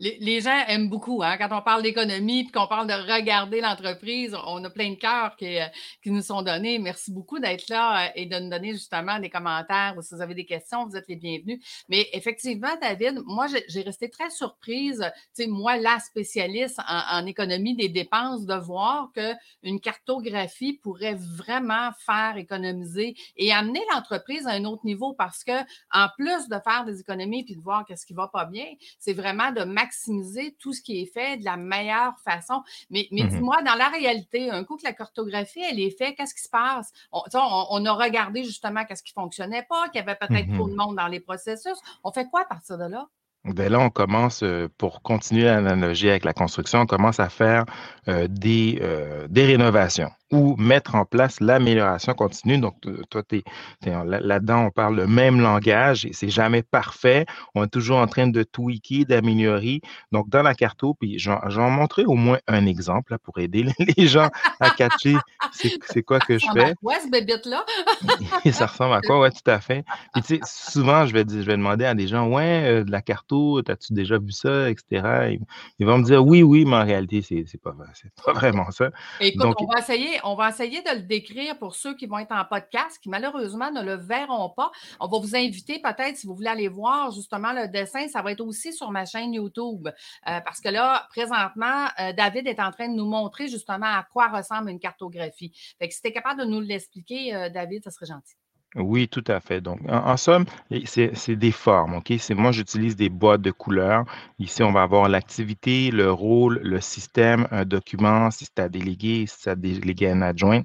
Les, 0.00 0.40
gens 0.40 0.58
aiment 0.66 0.88
beaucoup. 0.88 1.22
Hein? 1.22 1.36
Quand 1.38 1.56
on 1.56 1.62
parle 1.62 1.82
d'économie 1.82 2.40
et 2.40 2.50
qu'on 2.50 2.66
parle 2.66 2.88
de 2.88 3.12
regarder 3.12 3.60
l'entreprise, 3.60 4.36
on 4.44 4.62
a 4.64 4.68
plein 4.68 4.90
de 4.90 4.96
cœurs 4.96 5.36
qui, 5.36 5.58
euh, 5.58 5.66
qui 6.02 6.10
nous 6.10 6.20
sont 6.20 6.42
donnés. 6.42 6.80
Merci 6.80 7.12
beaucoup 7.12 7.38
d'être 7.38 7.68
là 7.68 8.06
euh, 8.06 8.10
et 8.16 8.26
de 8.26 8.36
nous 8.40 8.50
donner 8.50 8.72
justement 8.72 9.20
des 9.20 9.30
commentaires 9.30 9.94
ou 9.96 10.02
si 10.02 10.12
vous 10.14 10.20
avez 10.20 10.34
des 10.34 10.46
questions, 10.46 10.86
vous 10.86 10.96
êtes 10.96 11.06
les 11.06 11.14
bienvenus. 11.14 11.60
Mais 11.88 12.08
effectivement, 12.12 12.76
David, 12.82 13.22
moi, 13.24 13.46
j'ai 13.68 13.82
resté 13.82 14.10
très 14.10 14.30
surprise, 14.30 14.98
tu 15.36 15.44
sais, 15.44 15.46
moi, 15.46 15.76
la 15.76 16.00
spécialiste 16.00 16.80
en, 16.88 17.24
économie 17.26 17.76
des 17.76 17.88
dépenses, 17.88 18.46
de 18.46 18.54
voir 18.54 19.10
qu'une 19.12 19.80
cartographie 19.80 20.74
pourrait 20.82 21.14
vraiment 21.14 21.90
faire 22.04 22.36
économiser 22.36 23.14
et 23.36 23.52
amener 23.52 23.80
l'entreprise 23.92 24.46
à 24.46 24.50
un 24.50 24.64
autre 24.64 24.84
niveau 24.84 25.14
parce 25.14 25.44
que, 25.44 25.52
en 25.92 26.08
plus 26.16 26.48
de 26.48 26.56
faire 26.64 26.84
des 26.84 27.00
économies 27.00 27.44
puis 27.44 27.54
de 27.54 27.62
voir 27.62 27.84
qu'est-ce 27.86 28.04
qui 28.04 28.14
va 28.14 28.28
pas 28.28 28.44
bien, 28.44 28.66
c'est 28.98 29.12
vraiment 29.12 29.52
de 29.52 29.64
maximiser 29.84 30.56
tout 30.58 30.72
ce 30.72 30.82
qui 30.82 31.00
est 31.02 31.06
fait 31.06 31.36
de 31.36 31.44
la 31.44 31.56
meilleure 31.56 32.18
façon. 32.20 32.62
Mais, 32.90 33.06
mais 33.10 33.24
mmh 33.24 33.28
dis-moi, 33.28 33.62
dans 33.62 33.74
la 33.74 33.88
réalité, 33.88 34.50
un 34.50 34.64
coup 34.64 34.76
que 34.76 34.84
la 34.84 34.92
cartographie, 34.92 35.62
elle 35.62 35.80
est 35.80 35.96
faite, 35.96 36.16
qu'est-ce 36.16 36.34
qui 36.34 36.42
se 36.42 36.48
passe? 36.48 36.92
On, 37.12 37.22
on, 37.34 37.84
a 37.84 37.92
regardé 37.92 38.44
justement 38.44 38.84
qu'est-ce 38.84 39.02
qui 39.02 39.12
ne 39.16 39.22
fonctionnait 39.22 39.66
pas, 39.68 39.88
qu'il 39.88 40.00
y 40.00 40.02
avait 40.02 40.16
peut-être 40.16 40.52
trop 40.54 40.68
de 40.68 40.74
mmh 40.74 40.76
monde 40.76 40.96
dans 40.96 41.08
les 41.08 41.20
processus. 41.20 41.78
On 42.02 42.12
fait 42.12 42.28
quoi 42.28 42.42
à 42.42 42.44
partir 42.46 42.78
de 42.78 42.84
là? 42.84 43.08
Ben 43.44 43.70
là, 43.70 43.78
on 43.78 43.90
commence, 43.90 44.42
euh, 44.42 44.68
pour 44.78 45.02
continuer 45.02 45.44
l'analogie 45.44 46.08
avec 46.08 46.24
la 46.24 46.32
construction, 46.32 46.80
on 46.80 46.86
commence 46.86 47.20
à 47.20 47.28
faire 47.28 47.66
euh, 48.08 48.26
des, 48.26 48.78
euh, 48.80 49.26
des 49.28 49.44
rénovations 49.44 50.10
ou 50.34 50.56
mettre 50.56 50.96
en 50.96 51.04
place 51.04 51.40
l'amélioration 51.40 52.12
continue. 52.14 52.58
Donc, 52.58 52.74
toi, 53.08 53.22
tu 53.22 53.42
là-dedans, 53.86 54.66
on 54.66 54.70
parle 54.70 54.96
le 54.96 55.06
même 55.06 55.40
langage 55.40 56.04
et 56.04 56.12
c'est 56.12 56.28
jamais 56.28 56.62
parfait. 56.62 57.24
On 57.54 57.64
est 57.64 57.68
toujours 57.68 57.98
en 57.98 58.06
train 58.06 58.26
de 58.26 58.42
tweaker, 58.42 59.06
d'améliorer. 59.06 59.80
Donc, 60.12 60.28
dans 60.28 60.42
la 60.42 60.54
carto, 60.54 60.94
puis 60.94 61.18
j'en 61.18 61.70
montrer 61.70 62.04
au 62.04 62.14
moins 62.14 62.38
un 62.48 62.66
exemple 62.66 63.16
pour 63.22 63.38
aider 63.38 63.64
les 63.96 64.06
gens 64.06 64.28
à 64.60 64.70
catcher 64.70 65.16
c'est 65.52 66.02
quoi 66.02 66.18
que 66.18 66.38
je 66.38 66.46
fais. 66.52 66.74
Ouais, 66.82 66.94
ce 67.02 67.10
bébite-là? 67.10 67.64
ça 68.52 68.66
ressemble 68.66 68.94
à 68.94 69.00
quoi? 69.00 69.20
Oui, 69.20 69.28
tout 69.30 69.50
à 69.50 69.60
fait. 69.60 69.84
Puis, 70.12 70.22
tu 70.22 70.36
sais, 70.36 70.40
souvent, 70.44 71.06
je 71.06 71.12
vais, 71.12 71.24
je 71.28 71.44
vais 71.46 71.56
demander 71.56 71.84
à 71.84 71.94
des 71.94 72.08
gens, 72.08 72.28
ouais, 72.28 72.64
euh, 72.64 72.84
de 72.84 72.90
la 72.90 73.02
carto, 73.02 73.58
as-tu 73.58 73.92
déjà 73.92 74.18
vu 74.18 74.32
ça, 74.32 74.70
etc. 74.70 75.38
Ils, 75.78 75.86
vont 75.86 75.98
me 75.98 76.04
dire, 76.04 76.24
oui, 76.24 76.42
oui, 76.42 76.64
mais 76.64 76.76
en 76.76 76.84
réalité, 76.84 77.22
c'est 77.22 77.60
pas, 77.60 77.74
pas 78.24 78.32
vraiment 78.32 78.70
ça. 78.70 78.90
Écoute, 79.20 79.54
on 79.58 79.66
va 79.66 79.78
essayer 79.78 80.20
on 80.24 80.34
va 80.34 80.48
essayer 80.48 80.82
de 80.82 80.90
le 80.90 81.02
décrire 81.02 81.58
pour 81.58 81.74
ceux 81.74 81.94
qui 81.94 82.06
vont 82.06 82.18
être 82.18 82.32
en 82.32 82.44
podcast, 82.44 82.98
qui 83.00 83.08
malheureusement 83.08 83.70
ne 83.70 83.82
le 83.82 83.94
verront 83.94 84.50
pas. 84.50 84.70
On 85.00 85.06
va 85.06 85.18
vous 85.18 85.36
inviter 85.36 85.80
peut-être, 85.80 86.16
si 86.16 86.26
vous 86.26 86.34
voulez 86.34 86.48
aller 86.48 86.68
voir 86.68 87.10
justement 87.10 87.52
le 87.52 87.68
dessin, 87.68 88.08
ça 88.08 88.22
va 88.22 88.32
être 88.32 88.40
aussi 88.40 88.72
sur 88.72 88.90
ma 88.90 89.04
chaîne 89.04 89.34
YouTube. 89.34 89.86
Euh, 89.86 90.40
parce 90.40 90.60
que 90.60 90.68
là, 90.68 91.06
présentement, 91.10 91.88
euh, 92.00 92.12
David 92.12 92.46
est 92.46 92.60
en 92.60 92.70
train 92.70 92.88
de 92.88 92.94
nous 92.94 93.06
montrer 93.06 93.48
justement 93.48 93.86
à 93.86 94.06
quoi 94.10 94.28
ressemble 94.28 94.70
une 94.70 94.80
cartographie. 94.80 95.52
Fait 95.78 95.88
que 95.88 95.94
si 95.94 96.00
tu 96.00 96.08
es 96.08 96.12
capable 96.12 96.40
de 96.40 96.46
nous 96.46 96.60
l'expliquer, 96.60 97.34
euh, 97.34 97.48
David, 97.50 97.84
ça 97.84 97.90
serait 97.90 98.06
gentil. 98.06 98.34
Oui, 98.76 99.06
tout 99.08 99.24
à 99.28 99.38
fait. 99.40 99.60
Donc, 99.60 99.78
en, 99.88 100.16
somme, 100.16 100.46
c'est 100.84 101.36
des 101.36 101.52
formes, 101.52 101.94
OK? 101.94 102.12
Moi, 102.30 102.50
j'utilise 102.50 102.96
des 102.96 103.08
boîtes 103.08 103.40
de 103.40 103.52
couleurs. 103.52 104.04
Ici, 104.40 104.64
on 104.64 104.72
va 104.72 104.82
avoir 104.82 105.08
l'activité, 105.08 105.92
le 105.92 106.10
rôle, 106.10 106.60
le 106.62 106.80
système, 106.80 107.46
un 107.52 107.64
document, 107.64 108.32
si 108.32 108.46
c'est 108.46 108.58
à 108.58 108.68
déléguer, 108.68 109.26
si 109.28 109.36
c'est 109.38 109.50
à 109.50 109.54
déléguer 109.54 110.10
un 110.10 110.22
adjoint. 110.22 110.62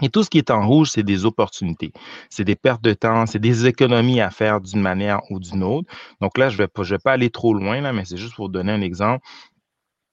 Et 0.00 0.08
tout 0.08 0.22
ce 0.22 0.30
qui 0.30 0.38
est 0.38 0.50
en 0.50 0.66
rouge, 0.66 0.90
c'est 0.90 1.02
des 1.02 1.26
opportunités. 1.26 1.92
C'est 2.30 2.44
des 2.44 2.56
pertes 2.56 2.82
de 2.82 2.94
temps, 2.94 3.26
c'est 3.26 3.40
des 3.40 3.66
économies 3.66 4.20
à 4.20 4.30
faire 4.30 4.60
d'une 4.60 4.80
manière 4.80 5.20
ou 5.30 5.40
d'une 5.40 5.64
autre. 5.64 5.92
Donc 6.20 6.38
là, 6.38 6.48
je 6.48 6.54
ne 6.54 6.62
vais, 6.62 6.68
pas, 6.68 6.82
je 6.82 6.94
vais 6.94 7.00
pas 7.00 7.12
aller 7.12 7.30
trop 7.30 7.52
loin, 7.52 7.80
là, 7.80 7.92
mais 7.92 8.04
c'est 8.04 8.16
juste 8.16 8.36
pour 8.36 8.48
donner 8.48 8.72
un 8.72 8.80
exemple. 8.80 9.26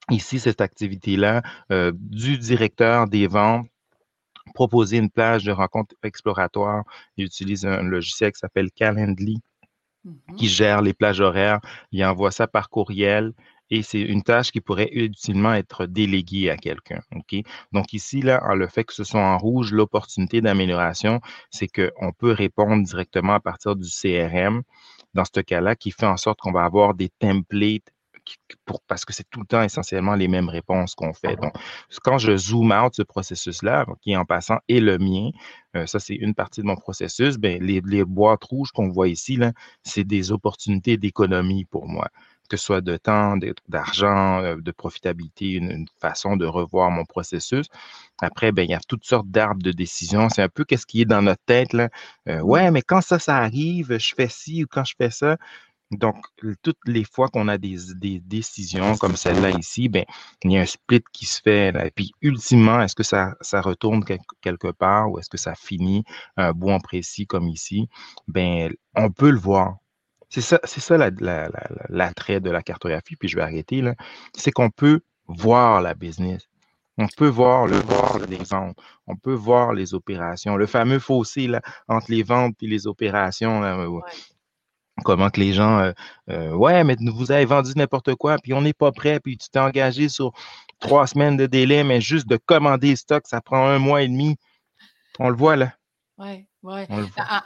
Ici, 0.10 0.40
cette 0.40 0.62
activité-là, 0.62 1.44
euh, 1.72 1.92
du 1.96 2.38
directeur 2.38 3.08
des 3.08 3.28
ventes 3.28 3.68
proposer 4.54 4.98
une 4.98 5.10
plage 5.10 5.44
de 5.44 5.52
rencontre 5.52 5.96
exploratoire. 6.04 6.84
Il 7.18 7.26
utilise 7.26 7.66
un 7.66 7.82
logiciel 7.84 8.32
qui 8.32 8.40
s'appelle 8.40 8.72
Calendly 8.72 9.42
qui 10.38 10.46
mm-hmm. 10.46 10.50
gère 10.50 10.82
les 10.82 10.94
plages 10.94 11.20
horaires. 11.20 11.60
Il 11.92 12.04
envoie 12.06 12.32
ça 12.32 12.48
par 12.48 12.70
courriel 12.70 13.34
et 13.72 13.82
c'est 13.82 14.02
une 14.02 14.22
tâche 14.22 14.52
qui 14.52 14.62
pourrait 14.62 14.90
utilement 14.92 15.54
être 15.54 15.88
déléguée 15.88 16.50
à 16.50 16.58
quelqu'un. 16.58 17.02
OK? 17.16 17.36
Donc 17.72 17.94
ici, 17.94 18.22
là, 18.22 18.54
le 18.54 18.68
fait 18.68 18.84
que 18.84 18.94
ce 18.94 19.04
soit 19.04 19.22
en 19.22 19.38
rouge, 19.38 19.72
l'opportunité 19.72 20.42
d'amélioration, 20.42 21.20
c'est 21.50 21.68
qu'on 21.68 22.12
peut 22.12 22.32
répondre 22.32 22.86
directement 22.86 23.34
à 23.34 23.40
partir 23.40 23.76
du 23.76 23.90
CRM 23.90 24.62
dans 25.16 25.26
ce 25.26 25.40
cas-là, 25.40 25.76
qui 25.76 25.92
fait 25.92 26.06
en 26.06 26.18
sorte 26.18 26.40
qu'on 26.40 26.52
va 26.52 26.66
avoir 26.66 26.94
des 26.94 27.10
templates 27.10 27.90
parce 28.88 29.06
que 29.06 29.14
c'est 29.14 29.30
tout 29.30 29.40
le 29.40 29.46
temps 29.46 29.62
essentiellement 29.62 30.16
les 30.16 30.28
mêmes 30.28 30.50
réponses 30.50 30.96
qu'on 30.96 31.14
fait. 31.14 31.36
Donc, 31.36 31.54
quand 32.04 32.18
je 32.18 32.36
zoome 32.36 32.72
out 32.72 32.94
ce 32.96 33.04
processus-là, 33.04 33.86
qui 34.02 34.16
en 34.16 34.26
passant 34.26 34.60
est 34.68 34.80
le 34.80 34.98
mien, 34.98 35.32
euh, 35.76 35.86
ça 35.86 36.00
c'est 36.00 36.16
une 36.16 36.34
partie 36.34 36.62
de 36.62 36.66
mon 36.66 36.76
processus, 36.76 37.38
ben, 37.38 37.62
les, 37.62 38.04
boîtes 38.04 38.44
rouges 38.44 38.72
qu'on 38.72 38.90
voit 38.90 39.08
ici, 39.08 39.40
c'est 39.84 40.04
des 40.04 40.32
opportunités 40.32 40.98
d'économie 40.98 41.66
pour 41.66 41.88
moi 41.88 42.10
que 42.50 42.58
ce 42.58 42.66
soit 42.66 42.82
de 42.82 42.98
temps, 42.98 43.38
d'argent, 43.68 44.42
euh, 44.42 44.56
de 44.58 44.72
profitabilité, 44.72 45.54
une, 45.54 45.88
façon 46.00 46.38
de 46.38 46.46
revoir 46.46 46.92
mon 46.92 47.06
processus. 47.06 47.68
Après, 48.22 48.52
ben, 48.52 48.64
il 48.64 48.70
y 48.70 48.74
a 48.74 48.80
toutes 48.88 49.06
sortes 49.06 49.28
d'arbres 49.30 49.64
de 49.64 49.72
décision. 49.72 50.30
C'est 50.30 50.42
un 50.44 50.50
peu 50.50 50.64
qu'est-ce 50.64 50.86
qui 50.86 51.02
est 51.02 51.06
dans 51.06 51.22
notre 51.22 51.44
tête. 51.46 51.74
Là. 51.74 51.90
Euh, 52.30 52.42
ouais, 52.42 52.72
mais 52.72 52.82
quand 52.82 53.02
ça, 53.02 53.20
ça 53.20 53.38
arrive, 53.38 53.98
je 53.98 54.14
fais 54.16 54.30
ci 54.30 54.64
ou 54.64 54.68
quand 54.70 54.84
je 54.86 54.94
fais 54.98 55.10
ça. 55.10 55.38
Donc, 55.92 56.26
toutes 56.64 56.80
les 56.86 57.04
fois 57.04 57.30
qu'on 57.30 57.48
a 57.48 57.58
des, 57.58 57.78
décisions 58.20 58.98
comme 58.98 59.16
celle-là 59.16 59.52
ici, 59.52 59.88
ben, 59.88 60.04
il 60.44 60.52
y 60.52 60.58
a 60.58 60.62
un 60.62 60.66
split 60.66 61.04
qui 61.14 61.26
se 61.26 61.42
fait. 61.42 61.70
Et 61.86 61.92
puis, 61.92 62.12
ultimement, 62.22 62.82
est-ce 62.82 62.96
que 62.96 63.04
ça, 63.04 63.36
ça 63.42 63.62
retourne 63.62 64.04
quelque 64.04 64.72
part 64.72 65.12
ou 65.12 65.20
est-ce 65.20 65.30
que 65.30 65.38
ça 65.38 65.54
finit 65.56 66.04
un 66.38 66.54
bon 66.54 66.80
précis 66.80 67.28
comme 67.28 67.48
ici? 67.48 67.88
Ben, 68.28 68.74
on 68.96 69.12
peut 69.12 69.30
le 69.30 69.40
voir. 69.40 69.78
C'est 70.30 70.42
ça, 70.42 70.98
l'attrait 71.90 72.40
de 72.42 72.50
la 72.50 72.62
cartographie, 72.62 73.16
puis 73.16 73.30
je 73.30 73.36
vais 73.38 73.44
arrêter 73.44 73.82
là. 73.82 73.96
C'est 74.34 74.52
qu'on 74.52 74.70
peut 74.70 75.02
voir 75.28 75.82
la 75.82 75.94
business. 75.94 76.50
On 76.98 77.08
peut 77.08 77.28
voir 77.28 77.68
le 77.68 77.78
voir 77.78 78.20
l'exemple. 78.20 78.82
On 79.08 79.16
peut 79.16 79.34
voir 79.34 79.74
les 79.74 79.94
opérations. 79.94 80.56
Le 80.56 80.66
fameux 80.66 81.00
fossé 81.00 81.50
entre 81.88 82.10
les 82.10 82.24
ventes 82.24 82.56
et 82.62 82.68
les 82.68 82.88
opérations. 82.88 83.62
Comment 85.04 85.30
que 85.30 85.40
les 85.40 85.54
gens, 85.54 85.80
euh, 85.80 85.92
euh, 86.30 86.52
ouais, 86.52 86.84
mais 86.84 86.96
vous 87.00 87.32
avez 87.32 87.46
vendu 87.46 87.72
n'importe 87.76 88.16
quoi, 88.16 88.38
puis 88.42 88.54
on 88.54 88.62
n'est 88.62 88.74
pas 88.74 88.92
prêt, 88.92 89.20
puis 89.20 89.38
tu 89.38 89.50
t'es 89.50 89.60
engagé 89.60 90.08
sur 90.08 90.32
trois 90.80 91.06
semaines 91.06 91.36
de 91.38 91.46
délai, 91.46 91.84
mais 91.84 92.00
juste 92.00 92.28
de 92.28 92.38
commander 92.38 92.92
le 92.92 92.96
stock, 92.96 93.24
ça 93.28 93.42
prend 93.42 93.68
un 93.68 93.80
mois 93.80 94.04
et 94.04 94.08
demi. 94.08 94.38
On 95.20 95.30
le 95.30 95.36
voit 95.36 95.58
là. 95.58 95.74
Oui. 96.18 96.48
Oui. 96.64 96.82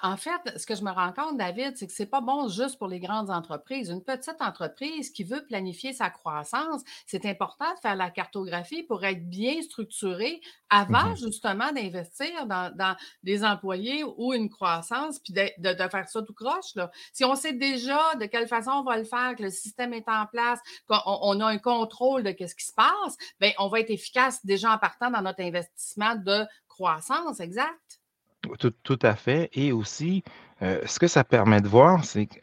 En, 0.03 0.15
fait, 0.15 0.57
ce 0.57 0.65
que 0.65 0.75
je 0.75 0.83
me 0.83 0.91
rends 0.91 1.11
compte, 1.11 1.37
David, 1.37 1.75
c'est 1.75 1.87
que 1.87 1.91
ce 1.91 2.03
n'est 2.03 2.09
pas 2.09 2.21
bon 2.21 2.47
juste 2.47 2.77
pour 2.77 2.87
les 2.87 2.99
grandes 2.99 3.31
entreprises. 3.31 3.89
Une 3.89 4.03
petite 4.03 4.41
entreprise 4.41 5.09
qui 5.09 5.23
veut 5.23 5.43
planifier 5.43 5.91
sa 5.91 6.09
croissance, 6.09 6.83
c'est 7.05 7.25
important 7.25 7.73
de 7.73 7.79
faire 7.79 7.95
la 7.95 8.11
cartographie 8.11 8.83
pour 8.83 9.03
être 9.03 9.27
bien 9.27 9.61
structuré 9.61 10.39
avant 10.69 11.09
mmh 11.09 11.17
justement 11.17 11.71
d'investir 11.71 12.45
dans, 12.45 12.95
des 13.23 13.43
employés 13.43 14.03
ou 14.03 14.33
une 14.33 14.49
croissance, 14.49 15.19
puis 15.19 15.33
de, 15.33 15.89
faire 15.89 16.07
ça 16.07 16.21
tout 16.21 16.33
croche. 16.33 16.75
Là. 16.75 16.91
Si 17.11 17.25
on 17.25 17.35
sait 17.35 17.53
déjà 17.53 17.99
de 18.19 18.25
quelle 18.25 18.47
façon 18.47 18.71
on 18.71 18.83
va 18.83 18.97
le 18.97 19.03
faire, 19.03 19.35
que 19.35 19.43
le 19.43 19.49
système 19.49 19.93
est 19.93 20.07
en 20.07 20.27
place, 20.27 20.59
qu'on 20.87 20.99
on 21.05 21.39
a 21.41 21.45
un 21.47 21.57
contrôle 21.57 22.23
de 22.23 22.29
ce 22.29 22.55
qui 22.55 22.65
se 22.65 22.73
passe, 22.73 23.17
bien, 23.39 23.51
on 23.57 23.67
va 23.67 23.79
être 23.79 23.89
efficace 23.89 24.45
déjà 24.45 24.71
en 24.71 24.77
partant 24.77 25.09
dans 25.09 25.21
notre 25.21 25.41
investissement 25.41 26.15
de 26.15 26.45
croissance, 26.67 27.39
exact. 27.39 27.98
Tout, 28.57 28.99
à 29.01 29.15
fait. 29.15 29.49
Et 29.53 29.71
aussi, 29.71 30.23
euh, 30.61 30.81
ce 30.85 30.99
que 30.99 31.07
ça 31.07 31.23
permet 31.23 31.61
de 31.61 31.67
voir, 31.67 32.03
c'est 32.03 32.27
que, 32.27 32.39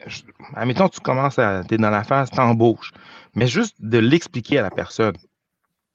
admettons, 0.55 0.89
tu 0.89 0.99
commences 0.99 1.39
à, 1.39 1.63
tu 1.67 1.75
es 1.75 1.77
dans 1.77 1.89
la 1.89 2.03
phase, 2.03 2.29
t'embauches, 2.29 2.91
mais 3.35 3.47
juste 3.47 3.75
de 3.79 3.97
l'expliquer 3.97 4.59
à 4.59 4.61
la 4.61 4.71
personne, 4.71 5.15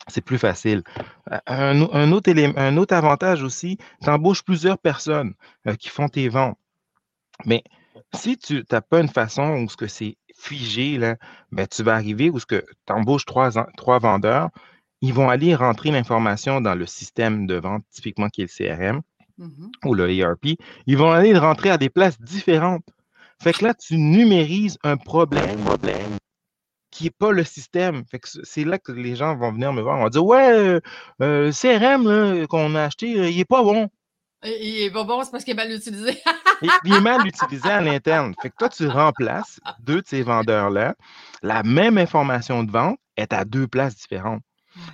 c'est 0.09 0.21
plus 0.21 0.39
facile. 0.39 0.83
Euh, 1.31 1.87
un, 1.93 2.13
autre 2.13 2.95
avantage 2.95 3.43
aussi, 3.43 3.79
tu 4.03 4.11
embauches 4.11 4.43
plusieurs 4.43 4.79
personnes 4.79 5.35
euh, 5.67 5.75
qui 5.75 5.89
font 5.89 6.09
tes 6.09 6.29
ventes. 6.29 6.59
Mais 7.45 7.63
si 8.15 8.37
tu 8.37 8.65
n'as 8.71 8.81
pas 8.81 9.01
une 9.01 9.09
façon 9.09 9.63
où 9.63 9.69
ce 9.69 9.77
que 9.77 9.87
c'est 9.87 10.17
figé, 10.35 10.99
là, 10.99 11.17
ben, 11.53 11.67
tu 11.67 11.83
vas 11.83 11.95
arriver 11.95 12.31
où 12.31 12.39
ce 12.39 12.47
que 12.47 12.65
tu 12.87 12.93
embauches 12.93 13.25
trois, 13.25 13.51
trois 13.77 13.99
vendeurs, 13.99 14.51
ils 15.01 15.13
vont 15.13 15.29
aller 15.29 15.55
rentrer 15.55 15.91
l'information 15.91 16.61
dans 16.61 16.75
le 16.75 16.87
système 16.87 17.47
de 17.47 17.57
vente, 17.57 17.85
typiquement 17.91 18.29
qui 18.29 18.43
est 18.43 18.61
le 18.61 18.77
CRM 18.77 19.03
Mhm. 19.39 19.71
ou 19.85 19.95
le 19.95 20.11
ERP. 20.11 20.57
Ils 20.87 20.97
vont 20.97 21.11
aller 21.11 21.33
le 21.33 21.39
rentrer 21.39 21.71
à 21.71 21.79
des 21.79 21.91
places 21.91 22.21
différentes. 22.21 22.85
Fait 23.43 23.53
que 23.53 23.65
là, 23.65 23.75
tu 23.75 23.97
numérises 23.97 24.79
un 24.85 24.97
problème 24.97 25.59
qui 26.93 27.05
n'est 27.05 27.11
pas 27.11 27.33
le 27.33 27.43
système. 27.43 28.05
Fait 28.09 28.21
que 28.21 28.29
c'est 28.45 28.65
là 28.65 28.79
que 28.79 28.93
les 28.93 29.17
gens 29.17 29.35
vont 29.35 29.51
venir 29.51 29.73
me 29.73 29.83
voir. 29.83 29.99
On 29.99 30.05
va 30.05 30.11
dire 30.11 30.25
Ouais, 30.25 30.53
euh, 30.53 30.81
euh, 31.23 31.47
le 31.47 31.53
CRM 31.53 32.47
qu'on 32.47 32.75
a 32.77 32.85
acheté, 32.85 33.19
euh, 33.19 33.29
il 33.29 33.39
n'est 33.39 33.45
pas 33.45 33.63
bon. 33.65 33.89
Il 34.45 34.83
est 34.83 34.91
pas 34.91 35.05
bon, 35.05 35.23
c'est 35.23 35.31
parce 35.31 35.45
qu'il 35.45 35.53
est 35.53 35.57
mal 35.57 35.73
utilisé. 35.73 36.21
Il 36.63 36.71
il 36.85 36.95
est 36.95 37.01
mal 37.01 37.27
utilisé 37.27 37.69
à 37.69 37.81
l'interne. 37.81 38.35
Fait 38.41 38.51
que 38.51 38.57
toi, 38.59 38.69
tu 38.69 38.87
remplaces 38.87 39.61
deux 39.81 40.03
de 40.03 40.07
ces 40.07 40.23
vendeurs-là. 40.23 40.95
La 41.43 41.63
même 41.63 41.99
information 41.99 42.63
de 42.63 42.71
vente 42.71 42.99
est 43.17 43.33
à 43.33 43.45
deux 43.45 43.67
places 43.67 43.97
différentes. 43.97 44.43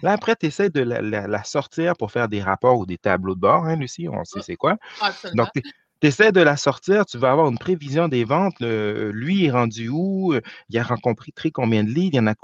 Là, 0.03 0.13
après, 0.13 0.37
tu 0.37 0.47
essaies 0.47 0.71
de 0.71 0.81
la, 0.81 1.01
la- 1.01 1.27
la 1.27 1.45
sortir 1.45 1.95
pour 1.97 2.11
faire 2.13 2.29
des 2.29 2.43
rapports 2.43 2.79
ou 2.79 2.87
des 2.87 2.99
tableaux 2.99 3.35
de 3.35 3.41
bord, 3.41 3.65
hein, 3.65 3.77
Lucie, 3.77 4.09
on 4.09 4.25
sait 4.25 4.41
c'est 4.43 4.57
quoi. 4.57 4.77
Absolument. 5.01 5.45
Donc, 5.55 5.65
tu 6.01 6.07
essaies 6.07 6.33
de 6.33 6.41
la 6.41 6.57
sortir, 6.57 7.07
tu 7.07 7.19
vas 7.19 7.33
avoir 7.33 7.49
une 7.49 7.59
prévision 7.59 8.09
des 8.09 8.25
ventes. 8.25 8.61
le- 8.61 9.11
lui 9.13 9.47
est 9.47 9.51
rendu 9.51 9.89
où? 9.89 10.33
euh, 10.33 10.41
Il 10.69 10.79
a 10.79 10.83
rencontré 10.85 11.51
combien 11.51 11.83
de 11.85 11.91
leads? 11.91 12.11
Il 12.13 12.17
y 12.17 12.21
en 12.21 12.27
a 12.27 12.35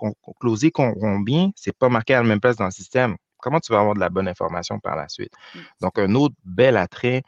closé 0.40 0.70
combien? 0.70 1.50
C'est 1.56 1.76
pas 1.76 1.88
marqué 1.88 2.14
à 2.14 2.22
la 2.22 2.28
même 2.28 2.40
place 2.40 2.56
dans 2.56 2.64
le 2.66 2.70
système. 2.70 3.16
Comment 3.38 3.60
tu 3.60 3.72
vas 3.72 3.80
avoir 3.80 3.94
de 3.94 4.00
la 4.00 4.08
bonne 4.10 4.26
information 4.28 4.78
par 4.80 4.96
la 4.96 5.08
suite? 5.08 5.32
Mm. 5.54 5.58
Donc, 5.80 5.98
un 5.98 6.14
autre 6.14 6.34
bel 6.44 6.76
attrait 6.76 7.22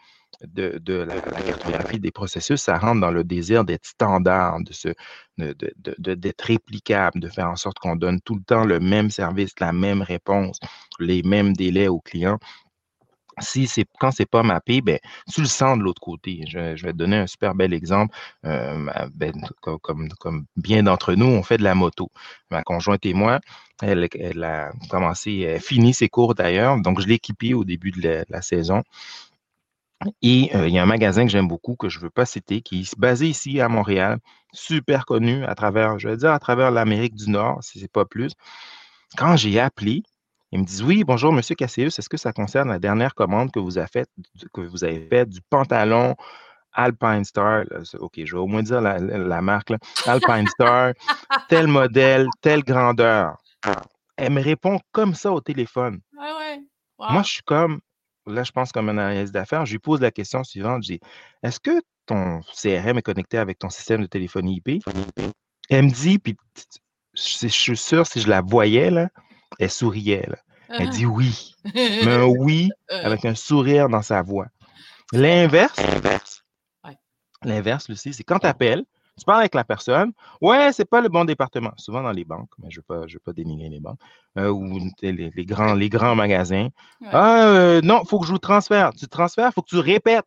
de, 0.45 0.95
la, 0.95 1.21
cartographie 1.21 2.00
des 2.00 2.11
processus, 2.11 2.61
ça 2.61 2.78
rentre 2.78 3.00
dans 3.00 3.11
le 3.11 3.25
désir 3.25 3.64
d'être 3.64 3.87
standard, 3.87 4.59
de 5.38 6.14
d'être 6.14 6.40
réplicable, 6.43 7.21
de 7.21 7.28
faire 7.28 7.49
en 7.49 7.57
sorte 7.57 7.78
qu'on 7.78 7.97
donne 7.97 8.21
tout 8.21 8.35
le 8.35 8.43
temps 8.43 8.64
le 8.64 8.81
même 8.81 9.11
service, 9.11 9.52
la 9.61 9.73
même 9.73 10.02
réponse, 10.02 10.59
les 10.99 11.23
mêmes 11.23 11.52
délais 11.52 11.88
aux 11.88 12.00
clients 12.00 12.38
si 13.40 13.66
c'est 13.66 13.85
quand 14.00 14.11
c'est 14.11 14.26
pas 14.26 14.43
mappé, 14.43 14.81
ben, 14.81 14.99
tu 15.33 15.43
le 15.43 15.47
sens 15.47 15.78
de 15.78 15.83
l'autre 15.83 16.00
côté. 16.00 16.45
Je, 16.49 16.59
vais 16.59 16.93
te 16.93 16.97
donner 16.97 17.16
un 17.16 17.26
super 17.26 17.55
bel 17.55 17.73
exemple. 17.75 18.16
Euh, 18.45 18.87
ben, 19.14 19.33
comme, 19.61 20.47
bien 20.57 20.83
d'entre 20.83 21.14
nous, 21.14 21.26
on 21.26 21.43
fait 21.43 21.59
de 21.59 21.62
la 21.62 21.75
moto. 21.75 22.11
Ma 22.50 22.62
conjointe 22.62 23.05
et 23.05 23.14
moi, 23.14 23.40
elle, 23.83 24.09
a 24.43 24.73
commencé, 24.88 25.40
elle 25.40 25.57
a 25.57 25.61
fini 25.61 25.93
ses 25.93 26.09
cours 26.09 26.35
d'ailleurs, 26.35 26.81
donc 26.81 27.00
je 27.00 27.07
l'ai 27.07 27.14
équipée 27.14 27.52
au 27.55 27.64
début 27.64 27.90
de 27.90 28.25
la 28.28 28.43
saison. 28.43 28.83
Et 30.22 30.50
euh, 30.54 30.68
il 30.68 30.74
y 30.74 30.78
a 30.78 30.82
un 30.82 30.86
magasin 30.86 31.24
que 31.24 31.30
j'aime 31.30 31.48
beaucoup, 31.48 31.74
que 31.74 31.88
je 31.88 31.98
ne 31.98 32.04
veux 32.04 32.10
pas 32.10 32.26
citer, 32.26 32.60
qui 32.60 32.80
est 32.80 32.98
basé 32.98 33.28
ici 33.28 33.60
à 33.60 33.68
Montréal, 33.68 34.18
super 34.52 35.06
connu 35.06 35.44
à 35.44 35.54
travers, 35.54 35.98
je 35.98 36.08
vais 36.08 36.16
dire, 36.16 36.32
à 36.32 36.38
travers 36.38 36.70
l'Amérique 36.70 37.14
du 37.14 37.30
Nord, 37.30 37.62
si 37.62 37.78
ce 37.78 37.84
n'est 37.84 37.88
pas 37.88 38.04
plus. 38.04 38.32
Quand 39.16 39.36
j'ai 39.36 39.58
appelé, 39.58 40.02
ils 40.52 40.60
me 40.60 40.64
disent 40.64 40.82
Oui, 40.82 41.02
bonjour, 41.04 41.32
Monsieur 41.32 41.54
Cassius, 41.54 41.98
est-ce 41.98 42.08
que 42.08 42.16
ça 42.16 42.32
concerne 42.32 42.68
la 42.68 42.78
dernière 42.78 43.14
commande 43.14 43.50
que 43.50 43.58
vous 43.58 43.78
avez 43.78 43.88
faite, 43.88 44.10
que 44.52 44.60
vous 44.60 44.84
avez 44.84 45.08
faite 45.08 45.30
du 45.30 45.40
pantalon 45.48 46.14
Alpine 46.72 47.24
Star? 47.24 47.64
là, 47.70 47.80
OK, 47.98 48.20
je 48.22 48.34
vais 48.34 48.40
au 48.40 48.46
moins 48.46 48.62
dire 48.62 48.80
la, 48.80 49.40
marque, 49.40 49.70
là, 49.70 49.78
Alpine 50.06 50.46
Star, 50.46 50.92
tel 51.48 51.66
modèle, 51.66 52.26
telle 52.42 52.62
grandeur. 52.62 53.36
Elle 54.16 54.32
me 54.32 54.42
répond 54.42 54.78
comme 54.92 55.14
ça 55.14 55.32
au 55.32 55.40
téléphone. 55.40 56.00
Ouais, 56.18 56.32
ouais. 56.38 56.60
Moi, 56.98 57.22
je 57.22 57.32
suis 57.32 57.42
comme, 57.42 57.80
là, 58.26 58.42
je 58.42 58.52
pense 58.52 58.73
comme 58.73 58.88
un 58.88 58.99
analyste 58.99 59.33
d'affaires, 59.33 59.66
je 59.66 59.73
lui 59.73 59.78
pose 59.78 60.00
la 60.00 60.11
question 60.11 60.45
suivante, 60.45 60.83
je 60.83 60.95
dis, 60.95 61.00
est-ce 61.42 61.61
que 61.61 61.83
ton 62.06 62.40
CRM 62.54 62.99
est 62.99 63.02
connecté 63.02 63.38
avec 63.38 63.59
ton 63.59 63.71
système 63.71 64.02
de 64.02 64.06
téléphonie 64.06 64.62
IP? 64.64 64.83
Elle 65.68 65.87
me 65.87 65.90
dit, 65.90 66.18
puis 66.18 66.37
je 67.14 67.49
suis 67.49 67.76
sûr, 67.76 68.06
si 68.06 68.21
je 68.21 68.28
la 68.28 68.40
voyais, 68.40 68.90
là, 68.90 69.09
elle 69.59 69.71
souriait, 69.71 70.26
là. 70.28 70.37
Elle 70.68 70.90
dit 70.90 71.06
oui, 71.06 71.54
mais 71.75 72.14
un 72.14 72.25
oui 72.26 72.71
Euh, 72.90 73.04
avec 73.04 73.25
un 73.25 73.35
sourire 73.35 73.88
dans 73.88 74.02
sa 74.02 74.23
voix. 74.23 74.47
L'inverse, 75.12 75.76
l'inverse, 77.42 77.88
Lucie, 77.88 78.12
c'est 78.12 78.25
quand 78.25 78.40
tu 78.40 78.47
appelles, 78.47 78.85
tu 79.18 79.25
parles 79.25 79.40
avec 79.40 79.54
la 79.54 79.64
personne, 79.64 80.12
ouais, 80.40 80.73
c'est 80.73 80.85
pas 80.85 81.00
le 81.00 81.08
bon 81.08 81.25
département. 81.25 81.73
Souvent 81.76 82.02
dans 82.02 82.12
les 82.12 82.25
banques, 82.25 82.50
mais 82.58 82.70
je 82.70 82.78
ne 82.78 82.82
veux, 82.82 83.00
pas- 83.00 83.06
je 83.06 83.14
veux 83.14 83.20
pas 83.20 83.32
dénigrer 83.32 83.68
les 83.68 83.80
banques, 83.80 83.99
euh, 84.38 84.50
ou 84.50 84.78
les, 85.02 85.30
les 85.35 85.46
grands, 85.46 85.75
les 85.75 85.88
grands 85.88 86.14
magasins. 86.14 86.68
Ouais. 87.00 87.08
Ah, 87.12 87.46
euh, 87.49 87.80
non, 87.82 88.02
il 88.04 88.08
faut 88.08 88.18
que 88.20 88.26
je 88.26 88.32
vous 88.32 88.38
transfère. 88.38 88.92
Tu 88.92 89.08
transfères, 89.08 89.49
il 89.49 89.52
faut 89.52 89.62
que 89.62 89.70
tu 89.70 89.78
répètes. 89.78 90.26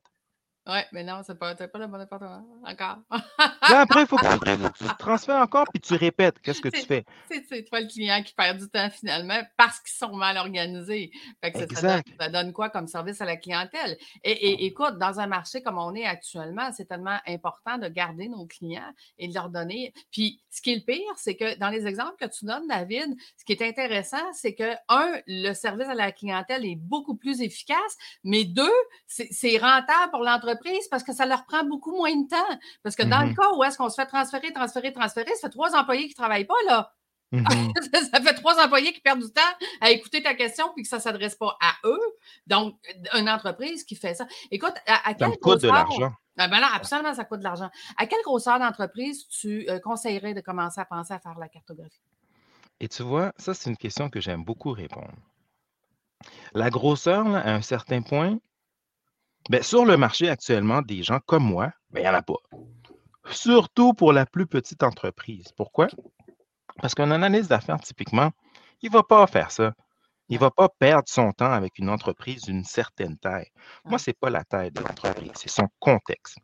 Ouais, 0.70 0.86
mais 0.92 1.04
non, 1.04 1.22
c'est 1.26 1.38
pas, 1.38 1.56
pas 1.56 1.80
le 1.80 1.88
bon 1.88 1.98
département. 1.98 2.46
Encore. 2.64 2.98
Là, 3.10 3.82
après, 3.82 4.02
il 4.02 4.08
faut 4.08 4.18
que 4.18 4.26
tu, 4.78 4.84
tu 4.86 4.96
transfères 5.00 5.38
encore, 5.42 5.66
puis 5.74 5.82
tu 5.82 5.96
répètes. 5.96 6.40
Qu'est-ce 6.42 6.62
que 6.62 6.70
tu 6.70 6.82
fais? 6.82 7.06
c'est 7.50 7.64
toi 7.66 7.80
le 7.82 7.88
client 7.88 8.22
qui 8.22 8.34
perd 8.36 8.60
du 8.60 8.70
temps 8.70 8.90
finalement 8.92 9.42
parce 9.58 9.80
qu'ils 9.80 9.98
sont 9.98 10.16
mal 10.16 10.38
organisés. 10.38 11.12
Fait 11.42 11.52
que 11.52 11.60
ça, 11.60 11.66
donne, 11.66 11.76
Exact. 11.76 12.08
ça 12.20 12.30
donne 12.30 12.54
quoi 12.54 12.70
comme 12.70 12.88
service 12.88 13.20
à 13.22 13.26
la 13.26 13.38
clientèle? 13.38 13.98
Et, 14.24 14.32
et- 14.32 14.66
écoute, 14.66 14.98
dans 15.00 15.20
un 15.20 15.28
marché 15.28 15.64
comme 15.64 15.78
on 15.80 15.96
est 15.96 16.06
actuellement, 16.06 16.72
c'est 16.72 16.86
tellement 16.86 17.18
important 17.28 17.78
de 17.78 17.88
garder 17.88 18.30
nos 18.30 18.46
clients 18.46 18.94
et 19.18 19.28
de 19.28 19.34
leur 19.34 19.50
donner. 19.50 19.94
Puis, 20.12 20.40
ce 20.52 20.62
qui 20.62 20.74
est 20.74 20.76
le 20.76 20.82
pire, 20.82 21.14
c'est 21.16 21.36
que 21.36 21.58
dans 21.58 21.70
les 21.70 21.88
exemples 21.88 22.16
que 22.20 22.30
tu 22.30 22.46
donnes, 22.46 22.68
David, 22.68 23.16
ce 23.38 23.46
qui 23.46 23.54
est 23.54 23.62
intéressant, 23.68 24.18
c'est 24.34 24.54
que, 24.54 24.74
un, 24.90 25.20
le 25.26 25.54
service 25.54 25.88
à 25.88 25.96
la 25.96 26.12
clientèle 26.12 26.66
est 26.66 26.76
beaucoup 26.76 27.16
plus 27.16 27.42
efficace, 27.42 27.98
mais 28.24 28.44
deux, 28.44 28.70
c'est 29.08 29.58
rentable 29.58 30.12
pour 30.12 30.24
l'entreprise 30.24 30.59
parce 30.90 31.04
que 31.04 31.14
ça 31.14 31.26
leur 31.26 31.46
prend 31.46 31.64
beaucoup 31.64 31.96
moins 31.96 32.16
de 32.16 32.28
temps. 32.28 32.60
Parce 32.84 32.96
que 32.96 33.04
dans 33.04 33.22
le 33.22 33.28
Mhm. 33.30 33.36
cas 33.36 33.52
où 33.56 33.64
est-ce 33.64 33.78
qu'on 33.78 33.90
se 33.90 33.96
fait 33.96 34.06
transférer, 34.08 34.52
transférer, 34.54 34.92
transférer, 34.94 35.32
ça 35.36 35.48
fait 35.48 35.50
trois 35.50 35.76
employés 35.76 36.04
qui 36.04 36.10
ne 36.14 36.16
travaillent 36.24 36.46
pas, 36.46 36.54
là. 36.68 36.94
Mhm. 37.32 37.46
ça 38.14 38.22
fait 38.22 38.34
trois 38.34 38.60
employés 38.64 38.92
qui 38.92 39.02
perdent 39.02 39.22
du 39.22 39.32
temps 39.32 39.42
à 39.82 39.92
écouter 39.92 40.24
ta 40.24 40.34
question 40.34 40.66
puis 40.74 40.82
que 40.84 40.90
ça 40.90 40.98
ne 40.98 41.02
s'adresse 41.02 41.36
pas 41.36 41.56
à 41.62 41.74
eux. 41.88 42.00
Donc, 42.48 42.76
une 43.14 43.30
entreprise 43.30 43.84
qui 43.84 43.96
fait 43.96 44.16
ça. 44.16 44.26
Écoute, 44.50 44.74
à, 44.88 45.10
à 45.10 45.14
coûte 45.14 45.34
de 45.36 45.40
grosseur- 45.40 45.74
l'argent. 45.74 46.12
Ah 46.42 46.48
ben 46.48 46.60
là, 46.60 46.70
absolument, 46.74 47.14
ça 47.14 47.26
coûte 47.26 47.40
de 47.40 47.44
l'argent. 47.44 47.70
À 47.98 48.06
quelle 48.08 48.22
grosseur 48.24 48.60
d'entreprise 48.60 49.28
tu 49.28 49.70
euh, 49.70 49.80
conseillerais 49.80 50.34
de 50.34 50.40
commencer 50.42 50.80
à 50.80 50.86
penser 50.86 51.14
à 51.14 51.20
faire 51.20 51.38
la 51.38 51.50
cartographie? 51.50 52.02
Et 52.80 52.88
tu 52.88 53.04
vois, 53.04 53.34
ça, 53.38 53.54
c'est 53.54 53.70
une 53.70 53.76
question 53.78 54.10
que 54.10 54.22
j'aime 54.22 54.44
beaucoup 54.46 54.72
répondre. 54.72 55.12
La 56.54 56.70
grosseur, 56.70 57.28
là, 57.28 57.40
à 57.40 57.52
un 57.54 57.62
certain 57.62 58.02
point, 58.02 58.40
ben, 59.50 59.62
sur 59.64 59.86
le 59.86 59.98
marché 59.98 60.30
actuellement, 60.30 60.82
des 60.82 61.04
gens 61.04 61.20
comme 61.26 61.44
moi, 61.44 61.72
ben, 61.92 62.00
il 62.02 62.04
n'y 62.04 62.10
en 62.10 62.14
a 62.14 62.22
pas. 62.22 62.36
Surtout 63.32 63.94
pour 63.94 64.14
la 64.14 64.26
plus 64.26 64.48
petite 64.48 64.84
entreprise. 64.84 65.52
Pourquoi? 65.56 65.88
Parce 66.82 66.96
qu'un 66.96 67.12
analyste 67.12 67.50
d'affaires, 67.50 67.80
typiquement, 67.80 68.32
il 68.82 68.90
ne 68.90 68.94
va 68.96 69.04
pas 69.04 69.26
faire 69.28 69.52
ça. 69.52 69.74
Il 70.30 70.36
ne 70.36 70.40
va 70.40 70.52
pas 70.52 70.70
perdre 70.70 71.08
son 71.08 71.32
temps 71.32 71.52
avec 71.52 71.80
une 71.80 71.90
entreprise 71.90 72.44
d'une 72.44 72.64
certaine 72.64 73.18
taille. 73.18 73.48
Moi, 73.84 73.94
Ouais. 73.94 73.98
ce 74.00 74.10
n'est 74.12 74.16
pas 74.20 74.30
la 74.30 74.44
taille 74.44 74.72
de 74.72 74.80
l'entreprise, 74.82 75.32
c'est 75.36 75.50
son 75.50 75.68
contexte. 75.80 76.38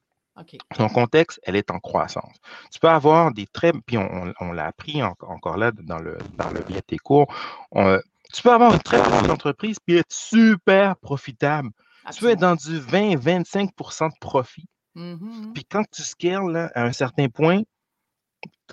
Son 0.75 0.89
contexte, 0.89 1.39
elle 1.43 1.55
est 1.55 1.71
en 1.71 1.79
croissance. 1.79 2.35
Tu 2.69 2.79
peux 2.79 2.89
avoir 2.89 3.31
des 3.31 3.45
très, 3.47 3.71
puis 3.71 3.97
on, 3.97 4.51
l'a 4.51 4.65
appris 4.65 5.01
en- 5.01 5.13
encore 5.21 5.55
là 5.55 5.71
dans 5.71 5.99
le, 5.99 6.17
dans 6.33 6.49
le 6.49 6.61
biais 6.63 6.81
de 6.81 6.85
tes 6.85 6.97
cours, 6.97 7.33
on- 7.71 7.99
tu 8.33 8.41
peux 8.41 8.51
avoir 8.51 8.73
une 8.73 8.81
très 8.81 9.01
petite 9.01 9.29
entreprise 9.29 9.77
puis 9.79 9.95
être 9.97 10.11
super 10.11 10.97
profitable. 10.97 11.69
Tu 12.11 12.27
Absolument. 12.27 12.39
dans 12.39 12.55
du 12.55 12.79
20-25% 12.79 14.09
de 14.09 14.19
profit. 14.19 14.65
Mhm. 14.95 15.51
Puis 15.53 15.65
quand 15.65 15.83
tu 15.91 16.03
scales 16.03 16.51
là, 16.51 16.71
à 16.75 16.83
un 16.83 16.91
certain 16.91 17.27
point, 17.29 17.61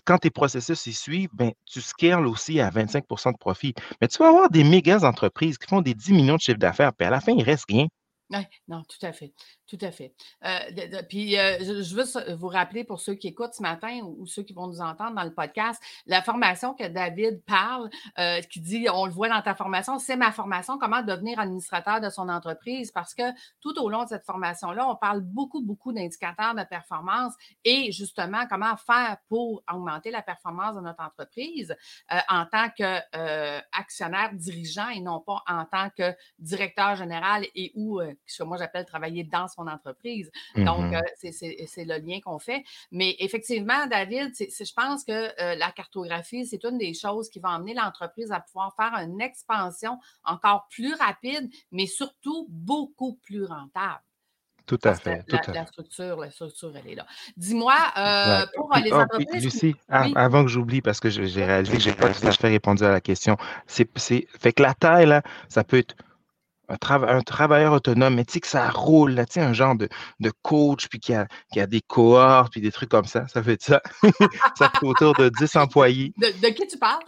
quand 0.05 0.19
tes 0.19 0.31
processus 0.31 0.87
y 0.87 0.93
suivent, 0.93 1.31
ben, 1.33 1.53
tu 1.67 1.81
scales 1.81 2.27
aussi 2.27 2.61
à 2.61 2.71
25% 2.71 3.33
de 3.33 3.39
profit. 3.39 3.75
Mais 4.01 4.09
tu 4.09 4.19
vas 4.19 4.29
avoir 4.29 4.51
des 4.51 4.65
méga 4.65 5.03
entreprises 5.03 5.59
qui 5.59 5.69
font 5.69 5.81
des 5.81 5.95
10 5.95 6.13
millions 6.13 6.37
de 6.37 6.41
chiffre 6.41 6.59
d'affaires, 6.59 6.93
puis 6.95 7.07
à 7.07 7.11
la 7.11 7.21
fin, 7.21 7.33
il 7.33 7.43
reste 7.43 7.65
rien. 7.69 7.87
Ouais, 8.31 8.49
non, 8.69 8.83
tout 8.85 9.05
à 9.05 9.13
fait. 9.13 9.33
Tout 9.73 9.87
à 9.87 9.91
fait. 9.91 10.13
Euh, 10.45 11.03
puis, 11.09 11.39
euh, 11.39 11.57
je, 11.61 11.95
veux 11.95 12.35
vous 12.35 12.49
rappeler 12.49 12.85
pour 12.85 13.01
ceux 13.01 13.15
qui 13.15 13.29
écoutent 13.29 13.55
ce 13.55 13.63
matin 13.63 14.01
ou, 14.03 14.27
ceux 14.27 14.43
qui 14.43 14.53
vont 14.53 14.67
nous 14.67 14.83
entendre 14.83 15.17
dans 15.17 15.25
le 15.25 15.33
podcast, 15.33 15.83
la 16.05 16.21
formation 16.21 16.75
que 16.75 16.87
David 16.87 17.43
parle, 17.47 17.89
euh, 18.19 18.43
qui 18.43 18.61
dit, 18.61 18.87
on 18.93 19.07
le 19.07 19.13
voit 19.13 19.31
dans 19.31 19.41
ta 19.41 19.55
formation, 19.55 19.99
c'est 19.99 20.17
ma 20.17 20.31
formation, 20.31 20.77
comment 20.77 21.01
devenir 21.01 21.41
administrateur 21.41 22.03
de 22.03 22.11
son 22.11 22.29
entreprise, 22.29 22.91
parce 22.91 23.15
que 23.15 23.23
tout 23.63 23.73
au 23.81 23.89
long 23.89 24.05
de 24.05 24.11
cette 24.11 24.27
formation-là, 24.27 24.87
on 24.87 24.95
parle 24.95 25.23
beaucoup, 25.23 25.63
beaucoup 25.63 25.95
d'indicateurs 25.95 26.55
de 26.55 26.65
performance 26.65 27.33
et 27.65 27.93
justement, 27.93 28.47
comment 28.51 28.77
faire 28.77 29.17
pour 29.31 29.63
augmenter 29.73 30.11
la 30.11 30.21
performance 30.21 30.77
de 30.77 30.83
notre 30.83 31.03
entreprise 31.03 31.75
en 32.29 32.45
tant 32.45 32.69
qu'actionnaire 32.77 34.35
dirigeant 34.35 34.89
et 34.91 35.01
non 35.01 35.21
pas 35.21 35.43
en 35.49 35.65
tant 35.65 35.89
que 35.97 36.15
directeur 36.39 36.95
général 36.97 37.47
et 37.55 37.73
ou, 37.75 38.03
ce 38.27 38.43
que 38.43 38.47
moi 38.47 38.59
j'appelle 38.59 38.85
travailler 38.85 39.25
dans 39.25 39.49
son 39.49 39.62
entreprise. 39.67 40.31
Donc, 40.57 40.81
Mhm. 40.91 40.95
euh, 40.95 41.31
c'est- 41.33 41.85
le 41.85 41.99
lien 41.99 42.21
qu'on 42.21 42.39
fait. 42.39 42.65
Mais 42.91 43.17
effectivement, 43.19 43.87
David, 43.87 44.33
je 44.39 44.73
pense 44.75 45.05
que 45.05 45.13
euh, 45.13 45.55
la 45.57 45.71
cartographie, 45.73 46.47
c'est 46.47 46.65
une 46.65 46.79
des 46.79 46.95
choses 46.95 47.29
qui 47.29 47.41
va 47.41 47.51
emmener 47.51 47.75
l'entreprise 47.75 48.31
à 48.33 48.41
pouvoir 48.41 48.75
faire 48.77 48.93
une 48.95 49.21
expansion 49.21 49.99
encore 50.25 50.67
plus 50.71 50.95
rapide, 50.95 51.51
mais 51.71 51.87
surtout 51.87 52.47
beaucoup 52.49 53.15
plus 53.23 53.45
rentable. 53.45 54.01
Tout 54.65 54.79
à 54.85 54.95
fait. 54.95 55.25
la, 55.29 55.61
à 55.61 55.67
structure, 55.67 56.17
la 56.17 56.31
structure, 56.31 56.73
elle 56.77 56.93
est 56.93 56.95
là. 56.95 57.07
Dis-moi, 57.37 57.75
euh, 57.97 58.47
pour 58.55 58.71
Puis, 58.71 58.83
les 58.85 58.93
oh, 58.93 58.95
puis 58.95 59.25
entreprises. 59.25 59.45
Lucie, 59.45 59.75
Oui, 59.89 60.13
avant 60.15 60.45
que 60.45 60.49
j'oublie, 60.49 60.81
parce 60.81 61.01
que 61.01 61.11
j'ai 61.11 61.45
réalisé 61.45 61.77
que 61.77 61.83
j'ai 61.83 61.93
pas 61.93 62.15
tout 62.15 62.27
à 62.27 62.31
fait 62.33 62.49
répondu 62.49 62.85
à 62.85 62.91
la 62.91 63.01
question, 63.01 63.37
c'est, 63.67 63.89
fait 63.97 64.53
que 64.53 64.63
la 64.63 64.75
taille, 64.75 65.07
là, 65.07 65.23
ça 65.49 65.65
peut 65.65 65.79
être 65.79 65.97
un, 66.73 66.77
trava- 66.77 67.11
un 67.11 67.21
travailleur 67.21 67.73
autonome, 67.75 68.15
mais 68.15 68.25
tu 68.25 68.35
sais 68.35 68.41
que 68.41 68.47
ça 68.47 68.71
roule, 68.71 69.13
là, 69.13 69.27
tu 69.27 69.35
sais, 69.35 69.41
un 69.41 69.53
genre 69.53 69.77
de, 69.77 69.89
de 70.21 70.33
coach, 70.43 70.89
puis 70.89 70.99
qui 70.99 71.15
a, 71.15 71.27
qui 71.53 71.61
a 71.61 71.67
des 71.67 71.83
cohortes, 71.83 72.51
puis 72.53 72.61
des 72.61 72.73
trucs 72.73 72.89
comme 72.89 73.05
ça, 73.05 73.27
ça 73.29 73.43
fait 73.43 73.63
ça. 73.63 73.81
Ça 74.57 74.71
fait 74.71 74.87
autour 74.87 75.15
de 75.15 75.29
10 75.29 75.57
employés. 75.57 76.13
de, 76.17 76.27
de 76.27 76.49
qui 76.53 76.67
tu 76.67 76.79
parles? 76.79 77.03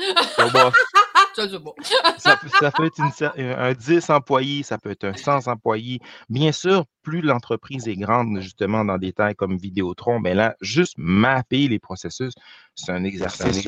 Bon, 0.53 0.71
ça, 2.19 2.37
peut 2.37 2.49
ça 2.49 2.71
peut 2.71 2.85
être 2.87 2.99
une 2.99 3.45
un 3.45 3.73
10 3.73 4.11
employés, 4.11 4.63
ça 4.63 4.79
peut 4.79 4.91
être 4.91 5.05
un 5.05 5.15
100 5.15 5.49
employés. 5.49 6.01
Bien 6.29 6.53
sûr, 6.53 6.85
plus 7.03 7.21
l'entreprise 7.21 7.89
est 7.89 7.97
grande, 7.97 8.41
justement, 8.41 8.85
dans 8.85 8.99
des 8.99 9.13
tailles 9.13 9.35
comme 9.35 9.57
Vidéotron, 9.57 10.21
ben 10.21 10.37
là, 10.37 10.55
juste 10.61 10.95
mapper 10.97 11.69
les 11.69 11.79
processus, 11.79 12.35
c'est 12.75 12.93
un 12.93 13.05
exercice. 13.05 13.67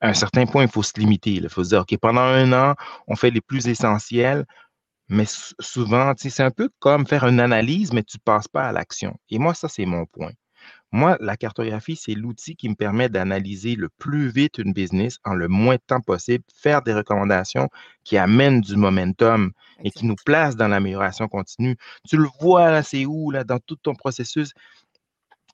À 0.00 0.08
un 0.08 0.14
certain 0.14 0.44
point, 0.44 0.64
il 0.64 0.68
faut 0.68 0.82
se 0.82 0.92
limiter. 0.98 1.30
Il 1.30 1.48
faut 1.48 1.64
se 1.64 1.70
dire, 1.70 1.80
OK, 1.80 1.96
pendant 1.98 2.20
un 2.20 2.52
an, 2.52 2.74
on 3.08 3.16
fait 3.16 3.30
les 3.30 3.40
plus 3.40 3.66
essentiels, 3.66 4.44
mais 5.08 5.24
sou- 5.26 5.54
souvent, 5.60 6.12
c'est 6.16 6.40
un 6.42 6.50
peu 6.50 6.68
comme 6.78 7.06
faire 7.06 7.24
une 7.26 7.40
analyse, 7.40 7.92
mais 7.92 8.02
tu 8.02 8.16
ne 8.18 8.22
passes 8.24 8.48
pas 8.48 8.68
à 8.68 8.72
l'action. 8.72 9.16
Et 9.30 9.38
moi, 9.38 9.54
ça, 9.54 9.68
c'est 9.68 9.86
mon 9.86 10.06
point. 10.06 10.32
Moi, 10.92 11.16
la 11.20 11.36
cartographie, 11.36 11.96
c'est 11.96 12.14
l'outil 12.14 12.56
qui 12.56 12.68
me 12.68 12.74
permet 12.74 13.08
d'analyser 13.08 13.74
le 13.76 13.88
plus 13.88 14.28
vite 14.28 14.58
une 14.58 14.72
business 14.72 15.18
en 15.24 15.34
le 15.34 15.48
moins 15.48 15.76
de 15.76 15.82
temps 15.86 16.00
possible, 16.00 16.44
faire 16.54 16.82
des 16.82 16.94
recommandations 16.94 17.68
qui 18.04 18.16
amènent 18.16 18.60
du 18.60 18.76
momentum 18.76 19.52
et 19.84 19.90
qui 19.90 20.06
nous 20.06 20.16
placent 20.24 20.56
dans 20.56 20.68
l'amélioration 20.68 21.28
continue. 21.28 21.76
Tu 22.08 22.16
le 22.16 22.28
vois, 22.40 22.70
là, 22.70 22.82
c'est 22.82 23.04
où, 23.06 23.30
là, 23.30 23.44
dans 23.44 23.58
tout 23.58 23.76
ton 23.76 23.94
processus, 23.94 24.52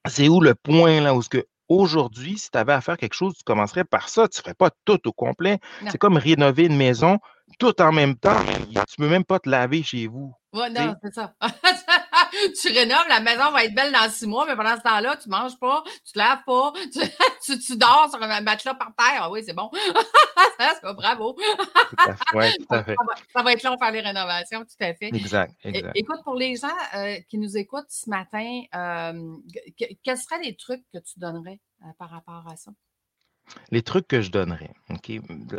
c'est 0.06 0.28
où 0.28 0.40
le 0.40 0.54
point, 0.54 1.00
là, 1.00 1.14
où 1.14 1.22
ce 1.22 1.28
que 1.28 1.44
aujourd'hui, 1.68 2.38
si 2.38 2.50
tu 2.50 2.58
avais 2.58 2.72
à 2.72 2.80
faire 2.80 2.96
quelque 2.96 3.14
chose, 3.14 3.34
tu 3.34 3.44
commencerais 3.44 3.84
par 3.84 4.08
ça, 4.08 4.28
tu 4.28 4.38
ne 4.38 4.42
ferais 4.42 4.54
pas 4.54 4.70
tout 4.84 5.06
au 5.08 5.12
complet. 5.12 5.58
C'est 5.86 5.98
comme 5.98 6.16
rénover 6.16 6.66
une 6.66 6.76
maison 6.76 7.18
tout 7.58 7.80
en 7.82 7.92
même 7.92 8.16
temps. 8.16 8.40
Tu 8.44 9.00
ne 9.00 9.04
peux 9.06 9.08
même 9.10 9.24
pas 9.24 9.38
te 9.38 9.48
laver 9.48 9.82
chez 9.82 10.06
vous. 10.06 10.34
Ouais, 10.52 10.68
non, 10.68 10.94
c'est 11.02 11.14
ça. 11.14 11.34
tu 12.60 12.68
rénoves, 12.68 13.08
la 13.08 13.20
maison 13.20 13.50
va 13.52 13.64
être 13.64 13.74
belle 13.74 13.90
dans 13.90 14.10
six 14.10 14.26
mois, 14.26 14.44
mais 14.46 14.54
pendant 14.54 14.76
ce 14.76 14.82
temps-là, 14.82 15.16
tu 15.16 15.30
manges 15.30 15.58
pas, 15.58 15.82
tu 16.04 16.12
te 16.12 16.18
laves 16.18 16.42
pas, 16.44 16.72
tu, 16.92 17.00
tu, 17.44 17.58
tu 17.58 17.76
dors 17.78 18.08
sur 18.10 18.22
un 18.22 18.40
matelas 18.42 18.74
par 18.74 18.88
terre. 18.94 19.20
Ah 19.22 19.30
oui, 19.30 19.42
c'est 19.46 19.54
bon. 19.54 19.70
ça, 20.60 20.74
c'est 20.82 20.92
bravo. 20.94 21.32
Tout 21.34 21.96
à 22.06 22.14
fait. 22.16 22.36
Ouais, 22.36 22.52
tout 22.58 22.66
à 22.74 22.84
fait. 22.84 22.94
Ça 22.98 23.04
va, 23.06 23.14
ça 23.32 23.42
va 23.42 23.52
être 23.52 23.62
long 23.62 23.78
faire 23.78 23.92
les 23.92 24.00
rénovations, 24.02 24.60
tout 24.60 24.84
à 24.84 24.92
fait. 24.92 25.06
Exact, 25.14 25.54
exact. 25.64 25.92
Écoute, 25.94 26.20
pour 26.22 26.34
les 26.34 26.54
gens 26.56 26.68
euh, 26.96 27.16
qui 27.30 27.38
nous 27.38 27.56
écoutent 27.56 27.88
ce 27.90 28.10
matin, 28.10 28.60
euh, 28.74 29.36
que- 29.78 29.94
quels 30.02 30.18
seraient 30.18 30.42
les 30.42 30.54
trucs 30.56 30.84
que 30.92 30.98
tu 30.98 31.18
donnerais 31.18 31.60
euh, 31.82 31.86
par 31.98 32.10
rapport 32.10 32.44
à 32.50 32.56
ça? 32.56 32.72
Les 33.70 33.82
trucs 33.82 34.08
que 34.08 34.20
je 34.20 34.30
donnerais, 34.30 34.72
OK? 34.90 35.12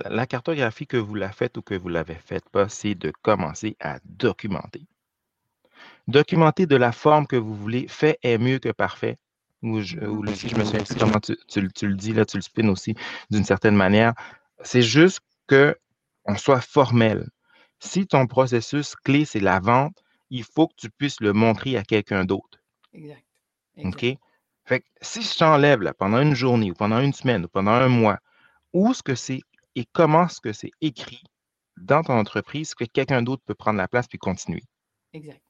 La 0.05 0.25
cartographie 0.25 0.87
que 0.87 0.97
vous 0.97 1.15
la 1.15 1.31
faites 1.31 1.57
ou 1.57 1.61
que 1.61 1.75
vous 1.75 1.89
l'avez 1.89 2.15
faite 2.15 2.47
pas, 2.49 2.69
c'est 2.69 2.95
de 2.95 3.11
commencer 3.21 3.75
à 3.79 3.99
documenter. 4.05 4.85
Documenter 6.07 6.65
de 6.65 6.75
la 6.75 6.91
forme 6.91 7.27
que 7.27 7.35
vous 7.35 7.55
voulez. 7.55 7.87
Fait 7.87 8.17
est 8.23 8.37
mieux 8.37 8.59
que 8.59 8.69
parfait. 8.69 9.17
Ou, 9.61 9.79
je, 9.81 9.97
ou 9.99 10.21
Lucie, 10.23 10.49
je 10.49 10.55
me 10.55 10.63
souviens 10.65 10.83
comment 10.99 11.19
tu, 11.19 11.37
tu 11.47 11.61
le- 11.61 11.71
tu 11.71 11.87
le 11.87 11.95
dis, 11.95 12.11
là, 12.13 12.25
tu 12.25 12.35
le 12.37 12.41
spins 12.41 12.67
aussi 12.67 12.95
d'une 13.31 13.45
certaine 13.45 13.75
manière. 13.75 14.13
C'est 14.61 14.81
juste 14.81 15.21
que 15.47 15.77
on 16.25 16.35
soit 16.35 16.61
formel. 16.61 17.29
Si 17.79 18.05
ton 18.05 18.27
processus 18.27 18.95
clé, 18.95 19.23
c'est 19.25 19.39
la 19.39 19.59
vente, 19.59 20.03
il 20.29 20.43
faut 20.43 20.67
que 20.67 20.73
tu 20.77 20.89
puisses 20.89 21.21
le 21.21 21.31
montrer 21.31 21.77
à 21.77 21.83
quelqu'un 21.83 22.25
d'autre. 22.25 22.59
Exact. 22.93 23.23
exact. 23.77 23.95
OK? 23.95 24.17
Si 25.01 25.21
je 25.21 25.37
t'enlève 25.37 25.93
pendant 25.97 26.21
une 26.21 26.35
journée 26.35 26.71
ou 26.71 26.73
pendant 26.73 26.99
une 26.99 27.13
semaine 27.13 27.45
ou 27.45 27.47
pendant 27.47 27.71
un 27.71 27.89
mois, 27.89 28.19
où 28.73 28.91
est-ce 28.91 29.03
que 29.03 29.15
c'est 29.15 29.41
et 29.75 29.85
comment 29.91 30.25
est-ce 30.25 30.41
que 30.41 30.53
c'est 30.53 30.71
écrit 30.81 31.23
dans 31.77 32.03
ton 32.03 32.13
entreprise 32.13 32.75
que 32.75 32.85
quelqu'un 32.85 33.21
d'autre 33.21 33.43
peut 33.45 33.55
prendre 33.55 33.77
la 33.77 33.87
place 33.87 34.07
puis 34.07 34.17
continuer? 34.17 34.63
Exact. 35.13 35.41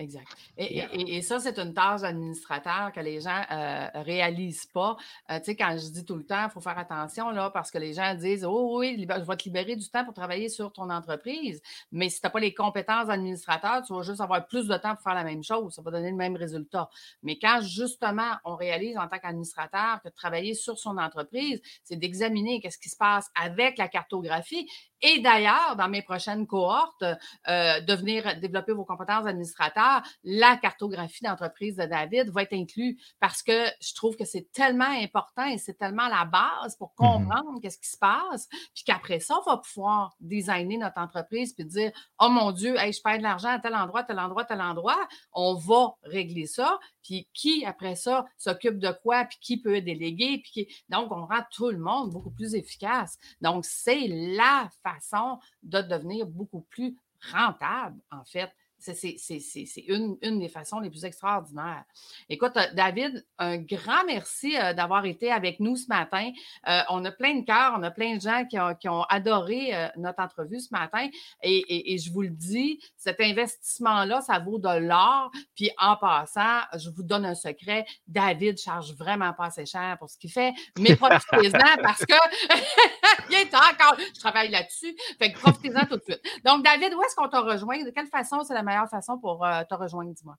Exact. 0.00 0.28
Et, 0.56 0.78
et- 0.78 1.16
et 1.16 1.22
ça, 1.22 1.40
c'est 1.40 1.58
une 1.58 1.74
tâche 1.74 2.02
d'administrateur 2.02 2.92
que 2.94 3.00
les 3.00 3.20
gens 3.20 3.42
ne 3.50 4.04
réalisent 4.04 4.66
pas. 4.66 4.96
Euh, 5.28 5.38
tu 5.40 5.46
sais, 5.46 5.56
quand 5.56 5.76
je 5.76 5.90
dis 5.90 6.04
tout 6.04 6.14
le 6.14 6.24
temps, 6.24 6.44
il 6.44 6.50
faut 6.50 6.60
faire 6.60 6.78
attention, 6.78 7.30
là, 7.30 7.50
parce 7.50 7.72
que 7.72 7.78
les 7.78 7.94
gens 7.94 8.14
disent 8.14 8.44
Oh 8.44 8.78
oui, 8.78 8.96
je 8.96 9.06
vais 9.24 9.36
te 9.36 9.42
libérer 9.44 9.74
du 9.74 9.90
temps 9.90 10.04
pour 10.04 10.14
travailler 10.14 10.48
sur 10.50 10.72
ton 10.72 10.88
entreprise. 10.88 11.60
Mais 11.90 12.08
si 12.10 12.20
tu 12.20 12.26
n'as 12.26 12.30
pas 12.30 12.38
les 12.38 12.54
compétences 12.54 13.08
d'administrateur, 13.08 13.82
tu 13.84 13.92
vas 13.92 14.02
juste 14.02 14.20
avoir 14.20 14.46
plus 14.46 14.68
de 14.68 14.76
temps 14.76 14.94
pour 14.94 15.02
faire 15.02 15.14
la 15.16 15.24
même 15.24 15.42
chose. 15.42 15.74
Ça 15.74 15.82
va 15.82 15.90
donner 15.90 16.10
le 16.10 16.16
même 16.16 16.36
résultat. 16.36 16.88
Mais 17.24 17.36
quand 17.36 17.60
justement, 17.62 18.36
on 18.44 18.54
réalise 18.54 18.96
en 18.98 19.08
tant 19.08 19.18
qu'administrateur 19.18 20.00
que 20.04 20.10
travailler 20.10 20.54
sur 20.54 20.78
son 20.78 20.96
entreprise, 20.96 21.60
c'est 21.82 21.96
d'examiner 21.96 22.60
qu'est-ce 22.60 22.78
qui 22.78 22.88
se 22.88 22.96
passe 22.96 23.28
avec 23.34 23.78
la 23.78 23.88
cartographie. 23.88 24.68
Et 25.00 25.20
d'ailleurs, 25.20 25.76
dans 25.76 25.88
mes 25.88 26.02
prochaines 26.02 26.46
cohortes, 26.46 27.02
euh, 27.48 27.80
de 27.80 27.94
venir 27.94 28.38
développer 28.40 28.72
vos 28.72 28.84
compétences 28.84 29.24
d'administrateur, 29.24 29.87
la 30.24 30.56
cartographie 30.56 31.24
d'entreprise 31.24 31.76
de 31.76 31.84
David 31.84 32.30
va 32.30 32.42
être 32.42 32.52
inclue 32.52 32.98
parce 33.20 33.42
que 33.42 33.66
je 33.80 33.94
trouve 33.94 34.16
que 34.16 34.24
c'est 34.24 34.50
tellement 34.52 34.84
important 34.84 35.46
et 35.46 35.58
c'est 35.58 35.74
tellement 35.78 36.08
la 36.08 36.24
base 36.24 36.76
pour 36.76 36.94
Mhm. 36.98 37.06
comprendre 37.06 37.60
qu'est-ce 37.60 37.78
qui 37.78 37.88
se 37.88 37.98
passe, 37.98 38.48
puis 38.74 38.84
qu'après 38.84 39.20
ça, 39.20 39.38
on 39.38 39.50
va 39.50 39.58
pouvoir 39.58 40.14
designer 40.20 40.78
notre 40.78 40.98
entreprise 40.98 41.52
puis 41.54 41.64
dire 41.64 41.92
Oh 42.20 42.28
mon 42.28 42.52
Dieu, 42.52 42.76
hey, 42.78 42.92
je 42.92 43.00
perds 43.02 43.18
de 43.18 43.22
l'argent 43.22 43.48
à 43.48 43.58
tel 43.58 43.74
endroit, 43.74 44.02
tel 44.04 44.18
endroit, 44.18 44.44
tel 44.44 44.60
endroit. 44.60 45.08
On 45.32 45.54
va 45.54 45.94
régler 46.02 46.46
ça. 46.46 46.78
Puis 47.02 47.28
qui, 47.32 47.64
après 47.64 47.96
ça, 47.96 48.26
s'occupe 48.36 48.78
de 48.78 48.90
quoi, 49.02 49.24
puis 49.24 49.38
qui 49.40 49.60
peut 49.60 49.80
déléguer. 49.80 50.40
Puis 50.42 50.50
qui... 50.52 50.84
Donc, 50.88 51.10
on 51.10 51.24
rend 51.26 51.42
tout 51.50 51.70
le 51.70 51.78
monde 51.78 52.10
beaucoup 52.10 52.30
plus 52.30 52.54
efficace. 52.54 53.16
Donc, 53.40 53.64
c'est 53.64 54.06
la 54.08 54.68
façon 54.82 55.38
de 55.62 55.80
devenir 55.80 56.26
beaucoup 56.26 56.62
plus 56.62 56.96
rentable, 57.32 57.98
en 58.10 58.24
fait. 58.24 58.50
C'est 58.78 59.84
une, 59.88 60.16
une 60.22 60.38
des 60.38 60.48
façons 60.48 60.78
les 60.80 60.88
plus 60.90 61.04
extraordinaires. 61.04 61.84
Écoute, 62.28 62.56
euh, 62.56 62.62
David, 62.74 63.26
un 63.38 63.56
grand 63.58 64.04
merci 64.06 64.56
euh, 64.56 64.72
d'avoir 64.72 65.04
été 65.04 65.32
avec 65.32 65.58
nous 65.60 65.76
ce 65.76 65.86
matin. 65.88 66.30
Euh, 66.68 66.80
on 66.90 67.04
a 67.04 67.10
plein 67.10 67.34
de 67.34 67.44
cœurs, 67.44 67.74
on 67.76 67.82
a 67.82 67.90
plein 67.90 68.16
de 68.16 68.20
gens 68.20 68.44
qui 68.46 68.58
ont, 68.58 68.74
qui 68.74 68.88
ont 68.88 69.02
adoré 69.04 69.72
notre 69.96 70.22
entrevue 70.22 70.60
ce 70.60 70.68
matin. 70.72 71.08
Et, 71.42 71.56
et- 71.58 71.94
et 71.94 71.98
je 71.98 72.12
vous 72.12 72.22
le 72.22 72.30
dis, 72.30 72.80
cet 72.96 73.20
investissement-là, 73.20 74.20
ça 74.20 74.38
vaut 74.38 74.58
de 74.58 74.78
l'or. 74.78 75.30
Puis 75.56 75.70
en 75.78 75.96
passant, 75.96 76.60
je 76.76 76.90
vous 76.90 77.02
donne 77.02 77.24
un 77.24 77.34
secret, 77.34 77.84
David 78.06 78.58
charge 78.58 78.92
vraiment 78.94 79.32
pas 79.32 79.46
assez 79.46 79.66
cher 79.66 79.96
pour 79.98 80.08
ce 80.10 80.16
qu'il 80.18 80.30
fait, 80.30 80.52
mais 80.78 80.94
profitez-en 80.96 81.58
parce 81.82 82.04
que 82.04 82.14
il 83.30 83.34
est 83.36 83.54
encore, 83.54 83.96
je 84.14 84.20
travaille 84.20 84.50
là-dessus, 84.50 84.94
fait 85.18 85.32
que 85.32 85.38
profitez-en 85.38 85.84
tout 85.86 85.96
de 85.96 86.02
suite. 86.02 86.22
Donc, 86.44 86.64
David, 86.64 86.94
où 86.94 87.02
est-ce 87.02 87.14
qu'on 87.16 87.28
t'a 87.28 87.40
rejoint? 87.40 87.82
De 87.82 87.90
quelle 87.90 88.06
façon 88.08 88.42
c'est 88.44 88.54
la 88.54 88.62
meilleure 88.68 88.88
façon 88.88 89.18
pour 89.18 89.44
euh, 89.44 89.62
te 89.68 89.74
rejoindre, 89.74 90.12
dis-moi? 90.12 90.36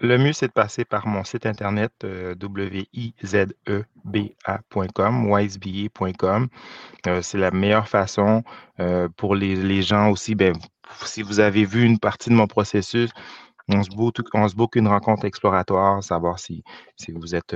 Le 0.00 0.18
mieux, 0.18 0.32
c'est 0.32 0.48
de 0.48 0.52
passer 0.52 0.84
par 0.84 1.06
mon 1.06 1.22
site 1.22 1.46
internet 1.46 1.92
euh, 2.04 2.34
wizeba.com. 5.24 6.48
Euh, 7.06 7.22
c'est 7.22 7.38
la 7.38 7.50
meilleure 7.50 7.88
façon 7.88 8.42
euh, 8.80 9.08
pour 9.16 9.36
les, 9.36 9.82
gens 9.82 10.10
aussi. 10.10 10.34
Ben, 10.34 10.54
si 11.04 11.22
vous 11.22 11.38
avez 11.40 11.64
vu 11.64 11.84
une 11.84 11.98
partie 11.98 12.30
de 12.30 12.34
mon 12.34 12.46
processus, 12.46 13.10
on 13.68 13.82
se 13.82 13.90
book, 14.56 14.74
une 14.76 14.88
rencontre 14.88 15.24
exploratoire, 15.24 16.02
savoir 16.02 16.38
si, 16.40 16.64
si 16.96 17.12
vous 17.12 17.34
êtes 17.36 17.54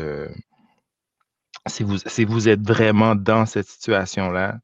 si 1.66 1.82
vous, 1.82 1.98
si 1.98 2.24
vous 2.24 2.48
êtes 2.48 2.64
vraiment 2.64 3.16
dans 3.16 3.44
cette 3.44 3.66
situation-là. 3.66 4.58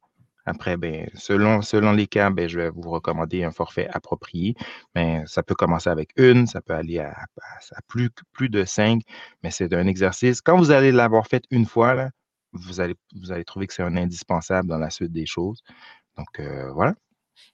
Après, 0.45 0.77
ben, 0.77 1.09
selon, 1.15 1.93
les 1.93 2.07
cas, 2.07 2.31
ben, 2.31 2.49
je 2.49 2.59
vais 2.59 2.71
vous 2.71 2.91
recommander 2.91 3.45
un 3.45 3.53
forfait 3.53 3.89
approprié. 3.89 4.55
Mais 4.95 5.23
ça 5.27 5.43
peut 5.43 5.55
commencer 5.55 5.91
avec 5.91 6.11
une, 6.17 6.47
ça 6.47 6.61
peut 6.61 6.75
aller 6.75 6.99
à, 6.99 7.15
plus, 7.89 8.11
de 8.49 8.65
cinq, 8.65 9.03
mais 9.43 9.51
c'est 9.51 9.73
un 9.73 9.87
exercice. 9.87 10.41
Quand 10.41 10.57
vous 10.59 10.71
allez 10.71 10.93
l'avoir 10.93 11.27
fait 11.27 11.45
une 11.51 11.67
fois, 11.67 11.95
là, 11.95 12.11
vous 12.53 12.81
allez, 12.81 12.97
vous 13.15 13.33
allez 13.33 13.45
trouver 13.45 13.67
que 13.67 13.75
c'est 13.75 13.83
un 13.83 13.97
indispensable 13.97 14.69
dans 14.69 14.79
la 14.79 14.91
suite 14.91 15.13
des 15.13 15.27
choses. 15.27 15.63
Donc, 16.17 16.41
euh, 16.41 16.73
voilà. 16.73 16.95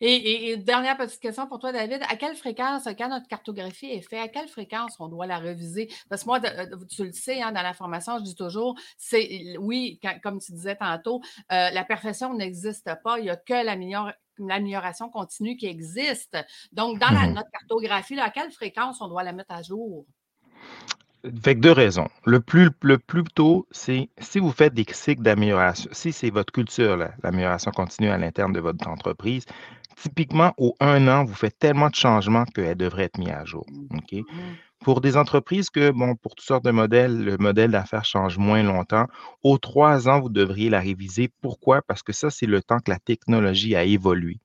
Et, 0.01 0.15
et- 0.15 0.51
et 0.51 0.57
dernière 0.57 0.97
petite 0.97 1.21
question 1.21 1.47
pour 1.47 1.59
toi, 1.59 1.73
David. 1.73 2.03
À 2.09 2.17
quelle 2.17 2.37
fréquence, 2.37 2.85
quand 2.99 3.09
notre 3.09 3.27
cartographie 3.29 3.87
est 3.91 4.01
faite, 4.03 4.21
à 4.21 4.29
quelle 4.29 4.49
fréquence 4.49 4.97
on 5.01 5.09
doit 5.09 5.27
la 5.27 5.39
reviser? 5.39 5.89
Parce 6.09 6.23
que 6.23 6.27
moi, 6.29 6.41
de- 6.41 6.85
tu 6.87 7.05
le 7.05 7.13
sais, 7.13 7.43
hein, 7.43 7.53
dans 7.53 7.63
la 7.63 7.75
formation, 7.75 8.19
je 8.19 8.25
dis 8.25 8.35
toujours, 8.35 8.75
c'est 8.97 9.57
oui, 9.59 9.99
quand- 10.03 10.19
comme 10.23 10.41
tu 10.41 10.53
disais 10.53 10.77
tantôt, 10.77 11.21
euh, 11.53 11.71
la 11.71 11.85
perfection 11.85 12.35
n'existe 12.35 12.91
pas. 13.03 13.19
Il 13.19 13.25
n'y 13.25 13.31
a 13.31 13.37
que 13.37 13.53
l'amélior- 13.65 14.13
l'amélioration 14.39 15.11
continue 15.11 15.57
qui 15.57 15.67
existe. 15.67 16.37
Donc, 16.73 16.99
dans 16.99 17.11
la, 17.11 17.27
Mhm. 17.27 17.35
notre 17.35 17.51
cartographie, 17.51 18.15
là, 18.15 18.25
à 18.25 18.31
quelle 18.31 18.53
fréquence 18.53 19.01
on 19.01 19.09
doit 19.09 19.23
la 19.25 19.33
mettre 19.33 19.53
à 19.53 19.63
jour? 19.63 20.05
Que 21.31 21.53
deux 21.53 21.73
raisons. 21.73 22.09
Le 22.25 22.41
plus, 22.41 22.71
le 22.83 22.99
plus 22.99 23.25
tôt, 23.25 23.67
c'est 23.71 24.09
si 24.19 24.39
vous 24.39 24.51
faites 24.51 24.75
des 24.75 24.87
cycles 24.91 25.23
d'amélioration, 25.23 25.91
si 25.93 26.13
c'est 26.13 26.31
votre 26.31 26.53
culture, 26.53 26.97
l'amélioration 27.23 27.71
continue 27.71 28.09
à 28.11 28.19
l'interne 28.19 28.53
de 28.53 28.61
votre 28.61 28.89
entreprise, 28.89 29.45
typiquement, 29.97 30.55
au 30.59 30.75
un 30.81 31.09
an, 31.09 31.25
vous 31.25 31.35
faites 31.35 31.59
tellement 31.59 31.91
de 31.91 31.95
changements 31.95 32.45
qu'elle 32.45 32.77
devrait 32.77 33.05
être 33.05 33.19
mise 33.19 33.31
à 33.31 33.45
jour. 33.45 33.67
Mhm. 33.71 34.23
Pour 34.81 35.01
des 35.01 35.17
entreprises 35.17 35.71
que, 35.71 35.91
bon, 35.91 36.15
pour 36.15 36.35
toutes 36.37 36.47
sortes 36.47 36.65
de 36.65 36.71
modèles, 36.71 37.25
le 37.25 37.37
modèle 37.37 37.73
d'affaires 37.73 38.05
change 38.05 38.39
moins 38.39 38.63
longtemps, 38.63 39.07
aux 39.43 39.59
trois 39.59 40.09
ans, 40.09 40.21
vous 40.21 40.29
devriez 40.29 40.71
la 40.71 40.81
réviser. 40.81 41.31
Pourquoi? 41.43 41.83
Parce 41.83 42.03
que 42.03 42.13
ça, 42.13 42.31
c'est 42.31 42.47
le 42.47 42.63
temps 42.63 42.79
que 42.79 42.91
la 42.91 42.99
technologie 42.99 43.75
a 43.75 43.85
évolué. 43.85 44.39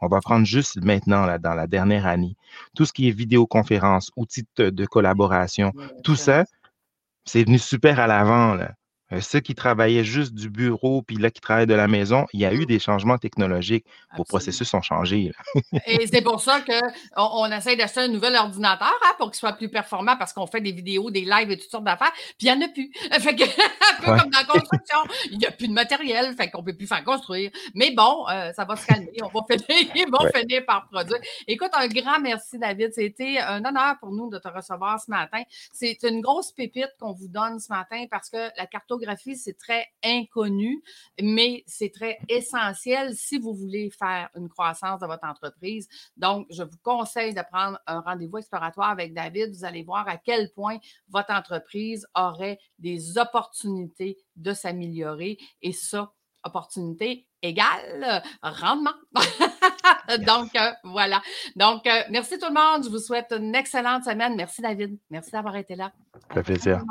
On 0.00 0.08
va 0.08 0.20
prendre 0.20 0.44
juste 0.46 0.82
maintenant, 0.82 1.24
là, 1.24 1.38
dans 1.38 1.54
la 1.54 1.66
dernière 1.66 2.06
année, 2.06 2.36
tout 2.74 2.84
ce 2.84 2.92
qui 2.92 3.08
est 3.08 3.12
vidéoconférence, 3.12 4.10
outils 4.16 4.46
de, 4.56 4.70
de 4.70 4.86
collaboration, 4.86 5.72
tout 6.04 6.16
ça, 6.16 6.44
c'est 7.24 7.44
venu 7.44 7.58
super 7.58 7.98
à 7.98 8.06
l'avant. 8.06 8.58
Euh, 9.12 9.20
ceux 9.20 9.40
qui 9.40 9.54
travaillaient 9.54 10.02
juste 10.04 10.34
du 10.34 10.50
bureau, 10.50 11.02
puis 11.02 11.16
là, 11.16 11.30
qui 11.30 11.40
travaillent 11.40 11.66
de 11.68 11.74
la 11.74 11.86
maison, 11.86 12.26
il 12.32 12.40
y 12.40 12.44
a 12.44 12.52
eu 12.52 12.60
Mhm. 12.60 12.64
des 12.66 12.78
changements 12.80 13.18
technologiques. 13.18 13.84
Vos 14.16 14.24
processus 14.24 14.72
ont 14.74 14.82
changé. 14.82 15.32
Et 15.86 16.06
c'est 16.08 16.22
pour 16.22 16.40
ça 16.40 16.60
qu'on 16.60 17.22
on 17.22 17.46
essaie 17.52 17.76
d'acheter 17.76 18.00
un 18.00 18.08
nouvel 18.08 18.34
ordinateur 18.34 18.92
hein, 19.04 19.12
pour 19.18 19.30
qu'il 19.30 19.38
soit 19.38 19.52
plus 19.52 19.68
performant 19.68 20.16
parce 20.16 20.32
qu'on 20.32 20.46
fait 20.46 20.60
des 20.60 20.72
vidéos, 20.72 21.10
des 21.10 21.20
lives 21.24 21.50
et 21.50 21.56
toutes 21.56 21.70
sortes 21.70 21.84
d'affaires. 21.84 22.12
Puis 22.38 22.48
il 22.48 22.52
n'y 22.56 22.64
en 22.64 22.66
a 22.66 22.68
plus. 22.68 22.90
Fait 23.20 23.36
que, 23.36 23.44
un 23.44 24.02
peu 24.04 24.10
Ouais. 24.10 24.18
comme 24.20 24.30
dans 24.30 24.38
la 24.38 24.44
construction, 24.44 24.98
il 25.30 25.38
n'y 25.38 25.46
a 25.46 25.50
plus 25.52 25.68
de 25.68 25.72
matériel, 25.72 26.34
fait 26.36 26.50
qu'on 26.50 26.60
ne 26.62 26.66
peut 26.66 26.76
plus 26.76 26.86
faire 26.86 27.02
construire. 27.04 27.50
Mais 27.74 27.92
bon, 27.92 28.26
euh, 28.28 28.52
ça 28.52 28.64
va 28.64 28.76
se 28.76 28.86
calmer. 28.86 29.10
On 29.22 29.28
va 29.28 29.40
finir, 29.48 29.92
ils 29.94 30.06
vont 30.10 30.24
Ouais. 30.24 30.40
finir 30.40 30.64
par 30.66 30.88
produire. 30.88 31.18
Écoute, 31.46 31.70
un 31.74 31.86
grand 31.88 32.18
merci, 32.20 32.58
David. 32.58 32.92
C'était 32.92 33.38
un 33.38 33.64
honneur 33.64 33.96
pour 34.00 34.10
nous 34.12 34.30
de 34.30 34.38
te 34.38 34.48
recevoir 34.48 35.00
ce 35.00 35.10
matin. 35.10 35.42
C'est 35.72 35.98
une 36.02 36.20
grosse 36.20 36.52
pépite 36.52 36.90
qu'on 37.00 37.12
vous 37.12 37.28
donne 37.28 37.58
ce 37.60 37.68
matin 37.72 38.04
parce 38.10 38.30
que 38.30 38.36
la 38.56 38.66
c'est 39.34 39.58
très 39.58 39.86
inconnu, 40.04 40.82
mais 41.20 41.64
c'est 41.66 41.92
très 41.92 42.18
essentiel 42.28 43.14
si 43.14 43.38
vous 43.38 43.54
voulez 43.54 43.90
faire 43.90 44.28
une 44.36 44.48
croissance 44.48 45.00
de 45.00 45.06
votre 45.06 45.26
entreprise. 45.26 45.88
Donc, 46.16 46.46
je 46.50 46.62
vous 46.62 46.78
conseille 46.82 47.34
de 47.34 47.42
prendre 47.50 47.78
un 47.86 48.00
rendez-vous 48.00 48.38
exploratoire 48.38 48.90
avec 48.90 49.14
David. 49.14 49.54
Vous 49.54 49.64
allez 49.64 49.82
voir 49.82 50.08
à 50.08 50.16
quel 50.16 50.50
point 50.52 50.78
votre 51.08 51.32
entreprise 51.32 52.06
aurait 52.14 52.58
des 52.78 53.18
opportunités 53.18 54.18
de 54.36 54.52
s'améliorer 54.52 55.38
et 55.62 55.72
ça, 55.72 56.12
opportunité 56.44 57.26
égale 57.42 58.22
rendement. 58.42 58.94
Donc, 60.26 60.54
euh, 60.56 60.70
voilà. 60.84 61.22
Donc, 61.56 61.86
euh, 61.86 62.02
merci 62.10 62.38
tout 62.38 62.46
le 62.48 62.54
monde. 62.54 62.84
Je 62.84 62.90
vous 62.90 62.98
souhaite 62.98 63.32
une 63.32 63.54
excellente 63.54 64.04
semaine. 64.04 64.36
Merci, 64.36 64.62
David. 64.62 64.98
Merci 65.10 65.32
d'avoir 65.32 65.56
été 65.56 65.74
là. 65.74 65.92
Ça 66.28 66.34
fait 66.34 66.42
plaisir. 66.42 66.82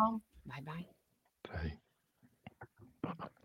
Bye 0.45 0.61
bye. 0.61 0.87
Bye. 1.49 1.79
Bye-bye. 3.05 3.44